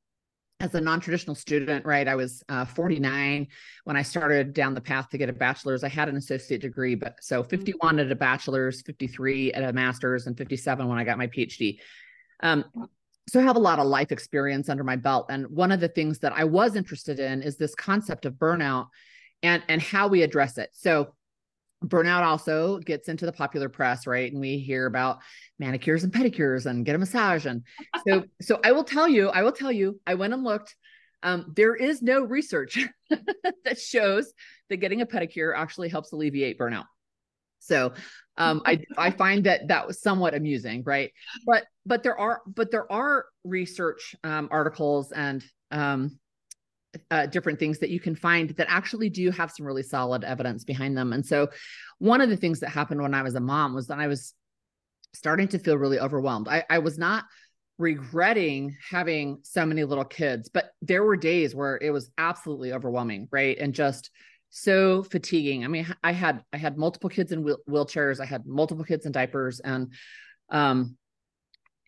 as 0.64 0.74
a 0.76 0.82
non-traditional 0.82 1.36
student 1.36 1.86
right 1.86 2.08
i 2.08 2.16
was 2.16 2.44
uh, 2.50 2.66
49 2.66 3.48
when 3.84 3.98
i 3.98 4.02
started 4.02 4.54
down 4.54 4.74
the 4.74 4.82
path 4.82 5.10
to 5.10 5.18
get 5.18 5.30
a 5.30 5.34
bachelor's. 5.34 5.84
I 5.84 5.90
had 5.90 6.10
an 6.10 6.16
associate 6.16 6.62
degree 6.62 6.96
but 6.96 7.18
so 7.22 7.42
mm-hmm. 7.42 7.50
51 7.50 8.00
at 8.00 8.12
a 8.12 8.16
bachelor's 8.16 8.82
53 8.82 9.54
at 9.54 9.64
a 9.64 9.74
master's 9.74 10.26
and 10.26 10.38
57 10.38 10.88
when 10.88 10.98
i 10.98 11.04
got 11.04 11.18
my 11.18 11.28
phd 11.28 11.80
um, 12.42 12.66
so 13.28 13.40
i 13.40 13.44
have 13.44 13.58
a 13.58 13.60
lot 13.60 13.80
of 13.80 13.86
life 13.86 14.12
experience 14.12 14.70
under 14.70 14.84
my 14.84 14.96
belt 14.96 15.28
and 15.30 15.46
one 15.48 15.72
of 15.72 15.80
the 15.80 15.90
things 15.90 16.20
that 16.20 16.34
i 16.34 16.44
was 16.44 16.76
interested 16.76 17.20
in 17.20 17.44
is 17.44 17.58
this 17.58 17.76
concept 17.76 18.26
of 18.26 18.34
burnout 18.34 18.88
and 19.44 19.62
and 19.68 19.82
how 19.82 20.08
we 20.08 20.24
address 20.24 20.58
it. 20.58 20.70
So 20.74 21.14
burnout 21.86 22.24
also 22.24 22.80
gets 22.80 23.10
into 23.10 23.26
the 23.26 23.32
popular 23.32 23.70
press 23.70 24.08
right? 24.08 24.32
And 24.32 24.42
we 24.42 24.58
hear 24.58 24.86
about 24.86 25.20
manicures 25.60 26.04
and 26.04 26.14
pedicures 26.14 26.66
and 26.66 26.86
get 26.86 26.96
a 26.96 26.98
massage 26.98 27.46
and 27.46 27.64
so 28.08 28.24
so 28.42 28.60
i 28.64 28.72
will 28.72 28.84
tell 28.84 29.08
you 29.08 29.30
i 29.30 29.44
will 29.44 29.52
tell 29.52 29.72
you 29.72 30.00
i 30.08 30.14
went 30.14 30.34
and 30.34 30.44
looked. 30.44 30.76
Um, 31.24 31.54
there 31.56 31.74
is 31.74 32.02
no 32.02 32.22
research 32.22 32.86
that 33.10 33.80
shows 33.80 34.34
that 34.70 34.78
getting 34.78 35.00
a 35.00 35.06
pedicure 35.06 35.54
actually 35.56 35.88
helps 35.88 36.12
alleviate 36.12 36.60
burnout. 36.60 36.84
So 37.60 37.94
um, 38.38 38.62
I 38.66 38.84
I 38.98 39.12
find 39.12 39.46
that 39.46 39.68
that 39.70 39.88
was 39.88 40.02
somewhat 40.02 40.36
amusing, 40.36 40.84
right? 40.86 41.12
But 41.46 41.64
but 41.86 42.04
there 42.04 42.20
are 42.20 42.42
but 42.46 42.72
there 42.72 42.92
are 42.92 43.26
research 43.44 44.16
um, 44.24 44.50
articles 44.52 45.12
and 45.12 45.44
um, 45.72 46.20
uh, 47.12 47.26
different 47.26 47.60
things 47.60 47.80
that 47.80 47.90
you 47.90 48.00
can 48.00 48.16
find 48.16 48.52
that 48.52 48.68
actually 48.70 49.10
do 49.10 49.32
have 49.32 49.52
some 49.52 49.66
really 49.66 49.84
solid 49.84 50.24
evidence 50.24 50.64
behind 50.64 50.98
them. 50.98 51.14
And 51.14 51.26
so, 51.26 51.50
one 52.00 52.22
of 52.22 52.30
the 52.30 52.38
things 52.38 52.60
that 52.60 52.70
happened 52.70 53.02
when 53.02 53.14
I 53.14 53.24
was 53.24 53.36
a 53.36 53.40
mom 53.40 53.74
was 53.74 53.88
that 53.88 54.00
I 54.00 54.08
was 54.08 54.34
starting 55.14 55.48
to 55.50 55.60
feel 55.60 55.78
really 55.78 56.00
overwhelmed. 56.00 56.48
I, 56.48 56.64
I 56.70 56.80
was 56.80 56.98
not 56.98 57.26
regretting 57.78 58.76
having 58.90 59.40
so 59.44 59.66
many 59.66 59.84
little 59.84 60.06
kids, 60.06 60.50
but 60.50 60.72
there 60.82 61.04
were 61.04 61.18
days 61.18 61.56
where 61.56 61.78
it 61.82 61.92
was 61.92 62.12
absolutely 62.18 62.74
overwhelming, 62.74 63.28
right? 63.32 63.58
And 63.58 63.74
just 63.74 64.12
so 64.50 65.02
fatiguing. 65.02 65.66
I 65.66 65.68
mean, 65.68 65.88
I 66.04 66.12
had 66.12 66.44
I 66.54 66.58
had 66.58 66.78
multiple 66.78 67.10
kids 67.10 67.32
in 67.32 67.44
wheel- 67.44 67.62
wheelchairs, 67.68 68.20
I 68.20 68.26
had 68.26 68.46
multiple 68.46 68.86
kids 68.86 69.06
in 69.06 69.12
diapers, 69.12 69.60
and 69.60 69.92
um, 70.50 70.96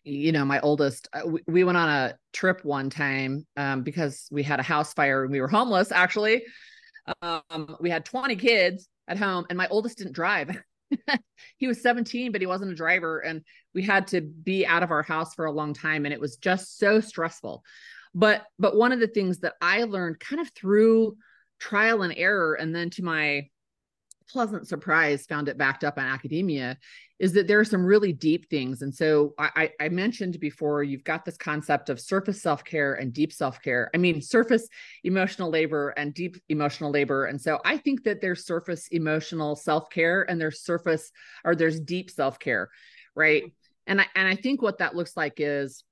you 0.06 0.30
know, 0.30 0.44
my 0.44 0.60
oldest, 0.60 1.08
uh, 1.12 1.26
we, 1.26 1.40
we 1.48 1.64
went 1.64 1.76
on 1.76 1.88
a 1.88 2.14
trip 2.32 2.64
one 2.64 2.90
time 2.90 3.44
um, 3.56 3.82
because 3.82 4.28
we 4.30 4.44
had 4.44 4.60
a 4.60 4.62
house 4.62 4.94
fire 4.94 5.24
and 5.24 5.32
we 5.32 5.40
were 5.40 5.48
homeless. 5.48 5.90
Actually, 5.90 6.44
um, 7.22 7.76
we 7.80 7.90
had 7.90 8.04
20 8.04 8.36
kids 8.36 8.88
at 9.08 9.18
home, 9.18 9.46
and 9.50 9.58
my 9.58 9.66
oldest 9.68 9.98
didn't 9.98 10.14
drive. 10.14 10.56
he 11.56 11.66
was 11.66 11.82
17, 11.82 12.30
but 12.30 12.40
he 12.40 12.46
wasn't 12.46 12.70
a 12.70 12.76
driver, 12.76 13.18
and 13.18 13.42
we 13.74 13.82
had 13.82 14.06
to 14.08 14.20
be 14.20 14.64
out 14.64 14.84
of 14.84 14.92
our 14.92 15.02
house 15.02 15.34
for 15.34 15.46
a 15.46 15.52
long 15.52 15.74
time, 15.74 16.04
and 16.06 16.14
it 16.14 16.20
was 16.20 16.36
just 16.36 16.78
so 16.78 17.00
stressful. 17.00 17.64
But 18.14 18.44
but 18.58 18.76
one 18.76 18.92
of 18.92 19.00
the 19.00 19.08
things 19.08 19.40
that 19.40 19.54
I 19.60 19.84
learned 19.84 20.20
kind 20.20 20.40
of 20.40 20.50
through 20.50 21.16
trial 21.58 22.02
and 22.02 22.14
error, 22.16 22.54
and 22.54 22.74
then 22.74 22.90
to 22.90 23.02
my 23.02 23.48
pleasant 24.28 24.66
surprise 24.68 25.26
found 25.26 25.48
it 25.48 25.58
backed 25.58 25.84
up 25.84 25.98
on 25.98 26.04
academia 26.04 26.76
is 27.18 27.32
that 27.32 27.46
there 27.46 27.58
are 27.58 27.64
some 27.64 27.84
really 27.84 28.12
deep 28.12 28.50
things. 28.50 28.82
And 28.82 28.94
so 28.94 29.32
I, 29.38 29.70
I 29.80 29.88
mentioned 29.88 30.38
before 30.38 30.82
you've 30.82 31.04
got 31.04 31.24
this 31.24 31.38
concept 31.38 31.88
of 31.88 31.98
surface 31.98 32.42
self-care 32.42 32.94
and 32.94 33.12
deep 33.12 33.32
self-care. 33.32 33.90
I 33.94 33.98
mean 33.98 34.20
surface 34.20 34.68
emotional 35.02 35.50
labor 35.50 35.90
and 35.96 36.12
deep 36.12 36.36
emotional 36.48 36.90
labor. 36.90 37.26
And 37.26 37.40
so 37.40 37.60
i 37.64 37.76
think 37.76 38.04
that 38.04 38.20
there's 38.20 38.44
surface 38.44 38.88
emotional 38.88 39.56
self-care 39.56 40.28
and 40.28 40.40
there's 40.40 40.60
surface 40.60 41.10
or 41.44 41.54
there's 41.54 41.80
deep 41.80 42.10
self-care 42.10 42.70
right? 43.14 43.44
And 43.86 44.00
i 44.00 44.06
and 44.14 44.28
i 44.28 44.34
think 44.34 44.62
what 44.62 44.78
that 44.78 44.94
looks 44.94 45.16
like 45.16 45.34
is 45.38 45.84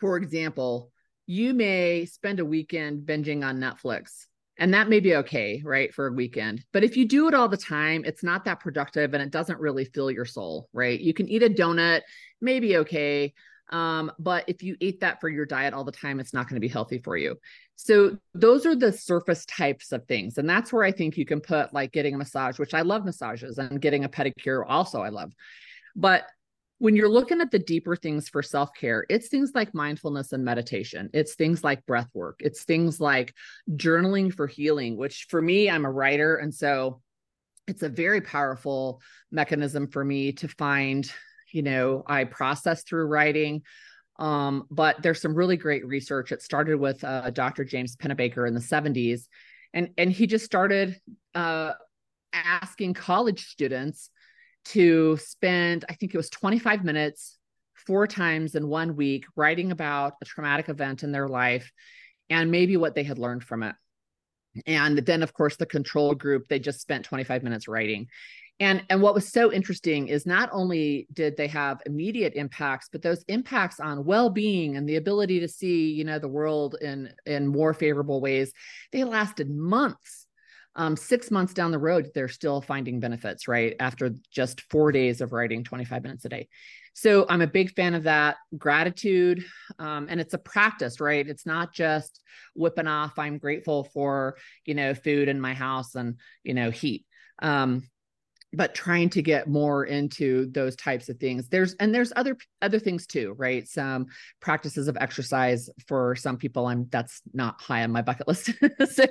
for 0.00 0.16
example 0.16 0.90
you 1.26 1.54
may 1.54 2.04
spend 2.04 2.40
a 2.40 2.44
weekend 2.44 3.06
binging 3.06 3.44
on 3.44 3.58
netflix 3.58 4.26
and 4.58 4.72
that 4.74 4.88
may 4.88 5.00
be 5.00 5.16
okay, 5.16 5.62
right, 5.64 5.92
for 5.92 6.06
a 6.06 6.12
weekend. 6.12 6.64
But 6.72 6.84
if 6.84 6.96
you 6.96 7.06
do 7.06 7.28
it 7.28 7.34
all 7.34 7.48
the 7.48 7.56
time, 7.56 8.04
it's 8.04 8.22
not 8.22 8.44
that 8.44 8.60
productive 8.60 9.12
and 9.14 9.22
it 9.22 9.30
doesn't 9.30 9.58
really 9.58 9.84
fill 9.84 10.10
your 10.10 10.24
soul, 10.24 10.68
right? 10.72 10.98
You 10.98 11.12
can 11.12 11.28
eat 11.28 11.42
a 11.42 11.48
donut, 11.50 12.02
maybe 12.40 12.76
okay. 12.78 13.34
Um, 13.70 14.12
but 14.18 14.44
if 14.46 14.62
you 14.62 14.76
eat 14.78 15.00
that 15.00 15.20
for 15.20 15.28
your 15.28 15.46
diet 15.46 15.74
all 15.74 15.84
the 15.84 15.90
time, 15.90 16.20
it's 16.20 16.34
not 16.34 16.48
going 16.48 16.56
to 16.56 16.60
be 16.60 16.68
healthy 16.68 16.98
for 16.98 17.16
you. 17.16 17.36
So 17.76 18.16
those 18.34 18.66
are 18.66 18.76
the 18.76 18.92
surface 18.92 19.44
types 19.46 19.90
of 19.90 20.06
things. 20.06 20.38
And 20.38 20.48
that's 20.48 20.72
where 20.72 20.84
I 20.84 20.92
think 20.92 21.16
you 21.16 21.26
can 21.26 21.40
put 21.40 21.72
like 21.74 21.90
getting 21.90 22.14
a 22.14 22.18
massage, 22.18 22.58
which 22.58 22.74
I 22.74 22.82
love 22.82 23.04
massages, 23.04 23.58
and 23.58 23.80
getting 23.80 24.04
a 24.04 24.08
pedicure 24.08 24.64
also 24.66 25.00
I 25.00 25.08
love. 25.08 25.32
But 25.96 26.24
when 26.84 26.94
you're 26.94 27.08
looking 27.08 27.40
at 27.40 27.50
the 27.50 27.58
deeper 27.58 27.96
things 27.96 28.28
for 28.28 28.42
self 28.42 28.74
care, 28.74 29.06
it's 29.08 29.28
things 29.28 29.52
like 29.54 29.72
mindfulness 29.72 30.32
and 30.32 30.44
meditation. 30.44 31.08
It's 31.14 31.34
things 31.34 31.64
like 31.64 31.86
breath 31.86 32.10
work. 32.12 32.40
It's 32.40 32.64
things 32.64 33.00
like 33.00 33.32
journaling 33.70 34.30
for 34.30 34.46
healing, 34.46 34.98
which 34.98 35.24
for 35.30 35.40
me, 35.40 35.70
I'm 35.70 35.86
a 35.86 35.90
writer. 35.90 36.36
And 36.36 36.54
so 36.54 37.00
it's 37.66 37.82
a 37.82 37.88
very 37.88 38.20
powerful 38.20 39.00
mechanism 39.32 39.88
for 39.88 40.04
me 40.04 40.32
to 40.32 40.46
find, 40.46 41.10
you 41.54 41.62
know, 41.62 42.02
I 42.06 42.24
process 42.24 42.82
through 42.82 43.06
writing. 43.06 43.62
Um, 44.18 44.64
but 44.70 45.02
there's 45.02 45.22
some 45.22 45.34
really 45.34 45.56
great 45.56 45.86
research. 45.86 46.32
It 46.32 46.42
started 46.42 46.78
with 46.78 47.02
uh, 47.02 47.30
Dr. 47.30 47.64
James 47.64 47.96
Pennebaker 47.96 48.46
in 48.46 48.52
the 48.52 48.60
70s. 48.60 49.22
And, 49.72 49.88
and 49.96 50.12
he 50.12 50.26
just 50.26 50.44
started 50.44 51.00
uh, 51.34 51.72
asking 52.34 52.92
college 52.92 53.46
students 53.46 54.10
to 54.66 55.16
spend, 55.18 55.84
I 55.88 55.94
think 55.94 56.14
it 56.14 56.16
was 56.16 56.30
25 56.30 56.84
minutes 56.84 57.38
four 57.86 58.06
times 58.06 58.54
in 58.54 58.68
one 58.68 58.96
week 58.96 59.26
writing 59.36 59.70
about 59.70 60.14
a 60.22 60.24
traumatic 60.24 60.68
event 60.68 61.02
in 61.02 61.12
their 61.12 61.28
life 61.28 61.70
and 62.30 62.50
maybe 62.50 62.76
what 62.76 62.94
they 62.94 63.02
had 63.02 63.18
learned 63.18 63.44
from 63.44 63.62
it. 63.62 63.74
And 64.66 64.98
then, 64.98 65.22
of 65.22 65.32
course, 65.32 65.56
the 65.56 65.66
control 65.66 66.14
group, 66.14 66.48
they 66.48 66.58
just 66.58 66.80
spent 66.80 67.04
25 67.04 67.42
minutes 67.42 67.68
writing. 67.68 68.08
And, 68.60 68.84
and 68.88 69.02
what 69.02 69.14
was 69.14 69.32
so 69.32 69.52
interesting 69.52 70.06
is 70.06 70.26
not 70.26 70.48
only 70.52 71.08
did 71.12 71.36
they 71.36 71.48
have 71.48 71.82
immediate 71.86 72.34
impacts, 72.36 72.88
but 72.90 73.02
those 73.02 73.24
impacts 73.26 73.80
on 73.80 74.04
well-being 74.04 74.76
and 74.76 74.88
the 74.88 74.96
ability 74.96 75.40
to 75.40 75.48
see, 75.48 75.90
you 75.90 76.04
know, 76.04 76.20
the 76.20 76.28
world 76.28 76.76
in 76.80 77.12
in 77.26 77.48
more 77.48 77.74
favorable 77.74 78.20
ways, 78.20 78.52
they 78.92 79.02
lasted 79.02 79.50
months 79.50 80.23
um, 80.76 80.96
six 80.96 81.30
months 81.30 81.54
down 81.54 81.70
the 81.70 81.78
road, 81.78 82.10
they're 82.14 82.28
still 82.28 82.60
finding 82.60 83.00
benefits, 83.00 83.46
right? 83.46 83.76
After 83.78 84.10
just 84.30 84.60
four 84.70 84.92
days 84.92 85.20
of 85.20 85.32
writing 85.32 85.64
25 85.64 86.02
minutes 86.02 86.24
a 86.24 86.28
day. 86.28 86.48
So 86.94 87.26
I'm 87.28 87.42
a 87.42 87.46
big 87.46 87.74
fan 87.74 87.94
of 87.94 88.04
that 88.04 88.36
gratitude. 88.56 89.44
Um, 89.78 90.06
and 90.08 90.20
it's 90.20 90.34
a 90.34 90.38
practice, 90.38 91.00
right? 91.00 91.26
It's 91.26 91.46
not 91.46 91.72
just 91.72 92.20
whipping 92.54 92.86
off, 92.86 93.18
I'm 93.18 93.38
grateful 93.38 93.84
for, 93.92 94.36
you 94.64 94.74
know, 94.74 94.94
food 94.94 95.28
in 95.28 95.40
my 95.40 95.54
house 95.54 95.94
and, 95.94 96.18
you 96.44 96.54
know, 96.54 96.70
heat. 96.70 97.04
Um, 97.40 97.82
but 98.56 98.74
trying 98.74 99.10
to 99.10 99.22
get 99.22 99.48
more 99.48 99.84
into 99.84 100.46
those 100.52 100.76
types 100.76 101.08
of 101.08 101.18
things 101.18 101.48
there's 101.48 101.74
and 101.74 101.94
there's 101.94 102.12
other 102.16 102.36
other 102.62 102.78
things 102.78 103.06
too 103.06 103.34
right 103.36 103.68
some 103.68 104.06
practices 104.40 104.88
of 104.88 104.96
exercise 105.00 105.68
for 105.88 106.14
some 106.14 106.36
people 106.36 106.66
i'm 106.66 106.86
that's 106.90 107.20
not 107.32 107.60
high 107.60 107.82
on 107.82 107.90
my 107.90 108.02
bucket 108.02 108.28
list 108.28 108.50
so 108.92 109.06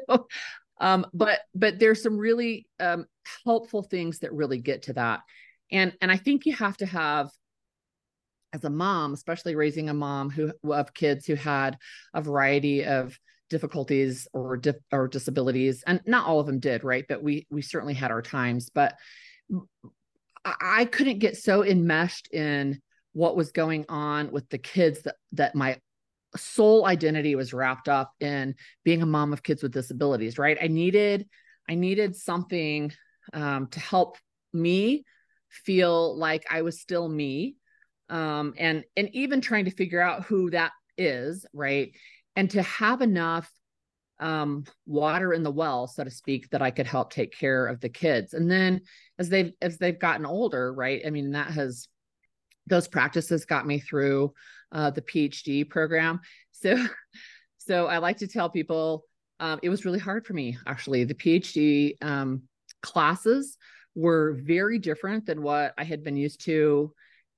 um, 0.79 1.05
but 1.13 1.39
but 1.53 1.79
there's 1.79 2.01
some 2.01 2.17
really 2.17 2.67
um, 2.79 3.05
helpful 3.45 3.83
things 3.83 4.19
that 4.19 4.33
really 4.33 4.59
get 4.59 4.83
to 4.83 4.93
that. 4.93 5.21
And 5.71 5.93
and 6.01 6.11
i 6.11 6.17
think 6.17 6.45
you 6.45 6.53
have 6.53 6.77
to 6.77 6.85
have 6.85 7.29
as 8.53 8.63
a 8.63 8.69
mom 8.69 9.13
especially 9.13 9.55
raising 9.55 9.89
a 9.89 9.93
mom 9.93 10.29
who 10.29 10.51
of 10.71 10.93
kids 10.93 11.25
who 11.25 11.35
had 11.35 11.77
a 12.13 12.21
variety 12.21 12.85
of 12.85 13.17
difficulties 13.49 14.27
or 14.33 14.57
dif- 14.57 14.75
or 14.91 15.07
disabilities 15.07 15.83
and 15.85 16.01
not 16.05 16.25
all 16.25 16.39
of 16.39 16.47
them 16.47 16.59
did 16.59 16.83
right? 16.83 17.05
But 17.07 17.21
we 17.21 17.45
we 17.49 17.61
certainly 17.61 17.93
had 17.93 18.11
our 18.11 18.21
times 18.21 18.69
but 18.69 18.95
I, 20.45 20.53
I 20.61 20.85
couldn't 20.85 21.19
get 21.19 21.37
so 21.37 21.63
enmeshed 21.63 22.33
in 22.33 22.81
what 23.13 23.35
was 23.35 23.51
going 23.51 23.85
on 23.89 24.31
with 24.31 24.49
the 24.49 24.57
kids 24.57 25.03
that 25.03 25.15
that 25.33 25.55
my 25.55 25.77
soul 26.35 26.85
identity 26.85 27.35
was 27.35 27.53
wrapped 27.53 27.87
up 27.87 28.13
in 28.19 28.55
being 28.83 29.01
a 29.01 29.05
mom 29.05 29.33
of 29.33 29.43
kids 29.43 29.61
with 29.61 29.71
disabilities 29.71 30.37
right 30.37 30.57
i 30.61 30.67
needed 30.67 31.27
i 31.69 31.75
needed 31.75 32.15
something 32.15 32.91
um, 33.33 33.67
to 33.67 33.79
help 33.79 34.17
me 34.51 35.03
feel 35.49 36.17
like 36.17 36.45
i 36.49 36.61
was 36.61 36.79
still 36.79 37.07
me 37.07 37.55
um, 38.09 38.53
and 38.57 38.83
and 38.97 39.09
even 39.13 39.41
trying 39.41 39.65
to 39.65 39.71
figure 39.71 40.01
out 40.01 40.23
who 40.23 40.49
that 40.49 40.71
is 40.97 41.45
right 41.53 41.93
and 42.35 42.49
to 42.49 42.61
have 42.63 43.01
enough 43.01 43.49
um, 44.19 44.63
water 44.85 45.33
in 45.33 45.43
the 45.43 45.51
well, 45.51 45.87
so 45.87 46.03
to 46.03 46.09
speak, 46.09 46.49
that 46.51 46.61
I 46.61 46.71
could 46.71 46.87
help 46.87 47.11
take 47.11 47.37
care 47.37 47.67
of 47.67 47.81
the 47.81 47.89
kids. 47.89 48.33
And 48.33 48.49
then 48.49 48.81
as 49.19 49.29
they've 49.29 49.51
as 49.61 49.77
they've 49.77 49.99
gotten 49.99 50.25
older, 50.25 50.73
right? 50.73 51.01
I 51.05 51.09
mean, 51.09 51.31
that 51.31 51.51
has 51.51 51.87
those 52.67 52.87
practices 52.87 53.45
got 53.45 53.67
me 53.67 53.79
through 53.79 54.33
uh, 54.71 54.89
the 54.89 55.01
PhD 55.01 55.69
program. 55.69 56.19
So, 56.55 56.77
so 57.57 57.87
I 57.87 57.97
like 57.97 58.19
to 58.19 58.27
tell 58.27 58.49
people 58.49 59.03
um, 59.41 59.59
it 59.61 59.67
was 59.67 59.83
really 59.83 59.99
hard 59.99 60.25
for 60.25 60.31
me 60.31 60.57
actually. 60.65 61.03
The 61.03 61.13
PhD 61.13 62.01
um, 62.01 62.43
classes 62.81 63.57
were 63.95 64.37
very 64.41 64.79
different 64.79 65.25
than 65.25 65.41
what 65.41 65.73
I 65.77 65.83
had 65.83 66.05
been 66.05 66.15
used 66.15 66.45
to, 66.45 66.93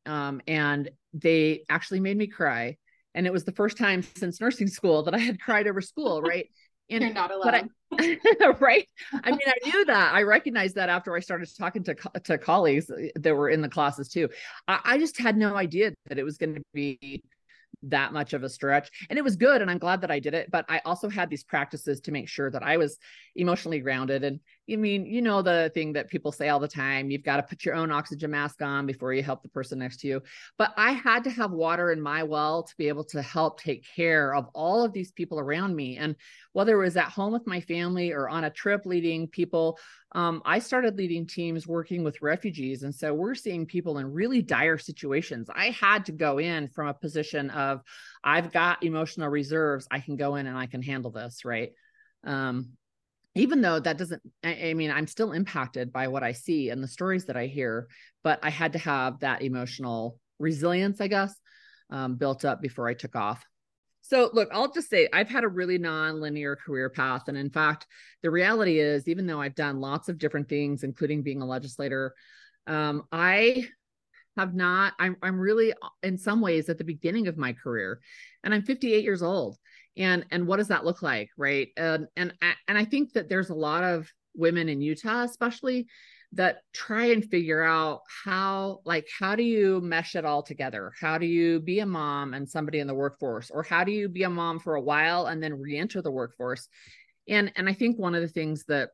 um, 0.05 0.41
and 0.45 0.91
they 1.13 1.63
actually 1.69 2.01
made 2.01 2.17
me 2.17 2.27
cry. 2.27 2.77
And 3.15 3.25
it 3.25 3.33
was 3.33 3.45
the 3.45 3.51
first 3.53 3.77
time 3.77 4.03
since 4.15 4.39
nursing 4.39 4.67
school 4.67 5.01
that 5.03 5.15
I 5.15 5.19
had 5.19 5.41
cried 5.41 5.67
over 5.67 5.81
school, 5.81 6.21
right? 6.21 6.47
And 6.89 7.03
you're 7.03 7.13
not 7.13 7.31
alone. 7.31 7.69
I, 7.99 8.17
right. 8.59 8.87
I 9.23 9.31
mean, 9.31 9.39
I 9.47 9.69
knew 9.69 9.85
that. 9.85 10.13
I 10.13 10.23
recognized 10.23 10.75
that 10.75 10.89
after 10.89 11.15
I 11.15 11.19
started 11.19 11.49
talking 11.57 11.83
to 11.83 11.95
to 12.23 12.37
colleagues 12.37 12.89
eh, 12.89 13.09
that 13.15 13.35
were 13.35 13.49
in 13.49 13.61
the 13.61 13.69
classes 13.69 14.09
too. 14.09 14.29
I, 14.67 14.79
I 14.83 14.97
just 14.97 15.19
had 15.19 15.37
no 15.37 15.55
idea 15.55 15.93
that 16.07 16.19
it 16.19 16.23
was 16.23 16.37
going 16.37 16.55
to 16.55 16.61
be 16.73 17.23
that 17.83 18.13
much 18.13 18.33
of 18.33 18.43
a 18.43 18.49
stretch 18.49 18.89
and 19.09 19.19
it 19.19 19.23
was 19.23 19.35
good 19.35 19.61
and 19.61 19.69
i'm 19.69 19.77
glad 19.77 20.01
that 20.01 20.09
i 20.09 20.17
did 20.17 20.33
it 20.33 20.49
but 20.49 20.65
i 20.69 20.81
also 20.85 21.09
had 21.09 21.29
these 21.29 21.43
practices 21.43 21.99
to 21.99 22.11
make 22.11 22.27
sure 22.27 22.49
that 22.49 22.63
i 22.63 22.77
was 22.77 22.97
emotionally 23.35 23.79
grounded 23.79 24.23
and 24.23 24.39
I 24.71 24.77
mean, 24.77 25.05
you 25.05 25.21
know, 25.21 25.43
the 25.43 25.69
thing 25.73 25.93
that 25.93 26.09
people 26.09 26.31
say 26.31 26.49
all 26.49 26.59
the 26.59 26.67
time 26.67 27.11
you've 27.11 27.23
got 27.23 27.37
to 27.37 27.43
put 27.43 27.65
your 27.65 27.75
own 27.75 27.91
oxygen 27.91 28.31
mask 28.31 28.61
on 28.63 28.87
before 28.87 29.13
you 29.13 29.21
help 29.21 29.43
the 29.43 29.49
person 29.49 29.79
next 29.79 29.97
to 29.97 30.07
you. 30.07 30.21
But 30.57 30.73
I 30.75 30.93
had 30.93 31.23
to 31.25 31.29
have 31.29 31.51
water 31.51 31.91
in 31.91 32.01
my 32.01 32.23
well 32.23 32.63
to 32.63 32.73
be 32.77 32.87
able 32.87 33.03
to 33.05 33.21
help 33.21 33.61
take 33.61 33.85
care 33.95 34.33
of 34.33 34.47
all 34.55 34.83
of 34.83 34.91
these 34.91 35.11
people 35.11 35.39
around 35.39 35.75
me. 35.75 35.97
And 35.97 36.15
whether 36.53 36.81
it 36.81 36.85
was 36.85 36.97
at 36.97 37.09
home 37.09 37.33
with 37.33 37.45
my 37.45 37.61
family 37.61 38.11
or 38.11 38.27
on 38.27 38.43
a 38.43 38.49
trip 38.49 38.85
leading 38.85 39.27
people, 39.27 39.77
um, 40.13 40.41
I 40.45 40.59
started 40.59 40.97
leading 40.97 41.27
teams 41.27 41.67
working 41.67 42.03
with 42.03 42.21
refugees. 42.21 42.83
And 42.83 42.95
so 42.95 43.13
we're 43.13 43.35
seeing 43.35 43.65
people 43.65 43.99
in 43.99 44.13
really 44.13 44.41
dire 44.41 44.77
situations. 44.79 45.49
I 45.53 45.71
had 45.71 46.05
to 46.05 46.11
go 46.11 46.39
in 46.39 46.69
from 46.69 46.87
a 46.87 46.93
position 46.93 47.49
of, 47.51 47.81
I've 48.23 48.51
got 48.51 48.83
emotional 48.83 49.29
reserves. 49.29 49.87
I 49.91 49.99
can 49.99 50.15
go 50.15 50.35
in 50.35 50.47
and 50.47 50.57
I 50.57 50.65
can 50.65 50.81
handle 50.81 51.11
this, 51.11 51.45
right? 51.45 51.73
Um, 52.23 52.69
even 53.35 53.61
though 53.61 53.79
that 53.79 53.97
doesn't 53.97 54.21
I, 54.43 54.69
I, 54.69 54.73
mean 54.73 54.91
i'm 54.91 55.07
still 55.07 55.33
impacted 55.33 55.91
by 55.93 56.07
what 56.07 56.23
i 56.23 56.31
see 56.31 56.69
and 56.69 56.81
the 56.81 56.87
stories 56.87 57.25
that 57.25 57.37
i 57.37 57.45
hear 57.45 57.87
but 58.23 58.39
i 58.41 58.49
had 58.49 58.73
to 58.73 58.79
have 58.79 59.19
that 59.19 59.41
emotional 59.41 60.19
resilience 60.39 61.01
i 61.01 61.07
guess 61.07 61.35
um, 61.91 62.15
built 62.15 62.45
up 62.45 62.61
before 62.61 62.87
i 62.87 62.95
took 62.95 63.15
off. 63.15 63.45
So 64.01 64.29
look 64.33 64.49
i'll 64.51 64.71
just 64.71 64.89
say 64.89 65.07
i've 65.13 65.29
had 65.29 65.43
a 65.43 65.47
really 65.47 65.77
non-linear 65.77 66.55
career 66.55 66.89
path. 66.89 67.27
And 67.27 67.37
in 67.37 67.49
fact 67.49 67.85
the 68.23 68.31
reality 68.31 68.79
is 68.79 69.07
even 69.07 69.27
though 69.27 69.41
i've 69.41 69.55
done 69.55 69.81
lots 69.81 70.09
of 70.09 70.17
different 70.17 70.49
things 70.49 70.83
including 70.83 71.21
being 71.21 71.41
a 71.41 71.45
legislator 71.45 72.13
um, 72.67 73.03
i 73.11 73.67
have 74.37 74.53
not 74.53 74.93
I'm, 74.99 75.15
I'm 75.21 75.39
really 75.39 75.73
in 76.03 76.17
some 76.17 76.41
ways 76.41 76.67
at 76.69 76.77
the 76.77 76.83
beginning 76.83 77.27
of 77.27 77.37
my 77.37 77.53
career. 77.53 77.99
And 78.43 78.53
i'm 78.53 78.63
58 78.63 79.03
years 79.03 79.23
old 79.23 79.57
and 79.97 80.25
and 80.31 80.47
what 80.47 80.57
does 80.57 80.67
that 80.67 80.85
look 80.85 81.01
like 81.01 81.29
right? 81.37 81.69
And 81.77 82.07
and 82.15 82.33
and 82.67 82.77
i 82.77 82.85
think 82.85 83.13
that 83.13 83.29
there's 83.29 83.49
a 83.49 83.55
lot 83.55 83.83
of 83.83 84.11
women 84.35 84.67
in 84.69 84.81
utah 84.81 85.23
especially 85.23 85.87
that 86.33 86.57
try 86.73 87.05
and 87.05 87.23
figure 87.23 87.63
out 87.63 88.01
how 88.25 88.81
like 88.83 89.07
how 89.19 89.35
do 89.35 89.43
you 89.43 89.79
mesh 89.81 90.15
it 90.15 90.25
all 90.25 90.43
together? 90.43 90.91
How 90.99 91.17
do 91.17 91.25
you 91.25 91.61
be 91.61 91.79
a 91.79 91.85
mom 91.85 92.33
and 92.33 92.49
somebody 92.49 92.79
in 92.79 92.87
the 92.87 92.93
workforce? 92.93 93.49
Or 93.49 93.63
how 93.63 93.85
do 93.85 93.91
you 93.91 94.09
be 94.09 94.23
a 94.23 94.29
mom 94.29 94.59
for 94.59 94.75
a 94.75 94.81
while 94.81 95.27
and 95.27 95.41
then 95.41 95.53
re-enter 95.53 96.01
the 96.01 96.11
workforce? 96.11 96.67
And 97.27 97.51
and 97.55 97.69
i 97.69 97.73
think 97.73 97.97
one 97.97 98.15
of 98.15 98.21
the 98.21 98.27
things 98.27 98.65
that 98.65 98.89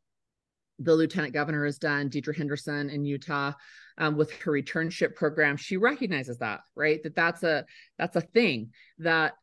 the 0.79 0.95
lieutenant 0.95 1.33
governor 1.33 1.65
has 1.65 1.77
done 1.77 2.09
deidre 2.09 2.35
henderson 2.35 2.89
in 2.89 3.05
utah 3.05 3.53
um, 3.97 4.17
with 4.17 4.31
her 4.31 4.51
returnship 4.51 5.15
program 5.15 5.57
she 5.57 5.77
recognizes 5.77 6.37
that 6.37 6.61
right? 6.75 7.03
That 7.03 7.15
that's 7.15 7.43
a 7.43 7.65
that's 7.97 8.15
a 8.15 8.21
thing 8.21 8.71
that 8.99 9.33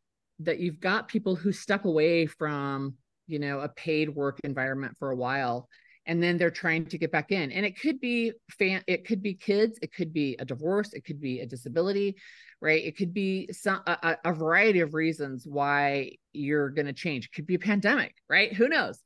that 0.40 0.58
you've 0.58 0.80
got 0.80 1.08
people 1.08 1.34
who 1.34 1.52
step 1.52 1.84
away 1.84 2.26
from 2.26 2.94
you 3.26 3.38
know 3.38 3.60
a 3.60 3.68
paid 3.68 4.08
work 4.08 4.38
environment 4.44 4.96
for 4.98 5.10
a 5.10 5.16
while 5.16 5.68
and 6.08 6.22
then 6.22 6.38
they're 6.38 6.50
trying 6.50 6.86
to 6.86 6.96
get 6.96 7.12
back 7.12 7.30
in. 7.30 7.52
And 7.52 7.66
it 7.66 7.78
could 7.78 8.00
be 8.00 8.32
fan 8.58 8.82
it 8.86 9.06
could 9.06 9.22
be 9.22 9.34
kids 9.34 9.78
it 9.82 9.94
could 9.94 10.12
be 10.12 10.36
a 10.40 10.44
divorce 10.44 10.92
it 10.94 11.04
could 11.04 11.20
be 11.20 11.40
a 11.40 11.46
disability 11.46 12.16
right? 12.60 12.84
It 12.84 12.96
could 12.96 13.14
be 13.14 13.52
some 13.52 13.82
a, 13.86 14.16
a 14.24 14.32
variety 14.32 14.80
of 14.80 14.92
reasons 14.92 15.46
why 15.46 16.16
you're 16.32 16.70
going 16.70 16.86
to 16.86 16.92
change. 16.92 17.26
It 17.26 17.32
could 17.32 17.46
be 17.46 17.54
a 17.54 17.60
pandemic 17.60 18.16
right? 18.28 18.52
Who 18.52 18.68
knows? 18.68 18.98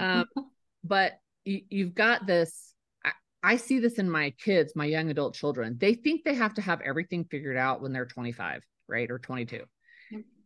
Um, 0.00 0.24
but 0.84 1.18
you, 1.44 1.62
you've 1.68 1.94
got 1.94 2.26
this 2.26 2.72
I, 3.04 3.12
I 3.42 3.56
see 3.56 3.80
this 3.80 3.94
in 3.94 4.08
my 4.08 4.30
kids 4.42 4.72
my 4.76 4.86
young 4.86 5.10
adult 5.10 5.34
children. 5.34 5.76
They 5.78 5.94
think 5.94 6.24
they 6.24 6.34
have 6.34 6.54
to 6.54 6.62
have 6.62 6.80
everything 6.80 7.24
figured 7.24 7.56
out 7.56 7.82
when 7.82 7.92
they're 7.92 8.06
25 8.06 8.62
right 8.88 9.10
or 9.10 9.18
22 9.18 9.64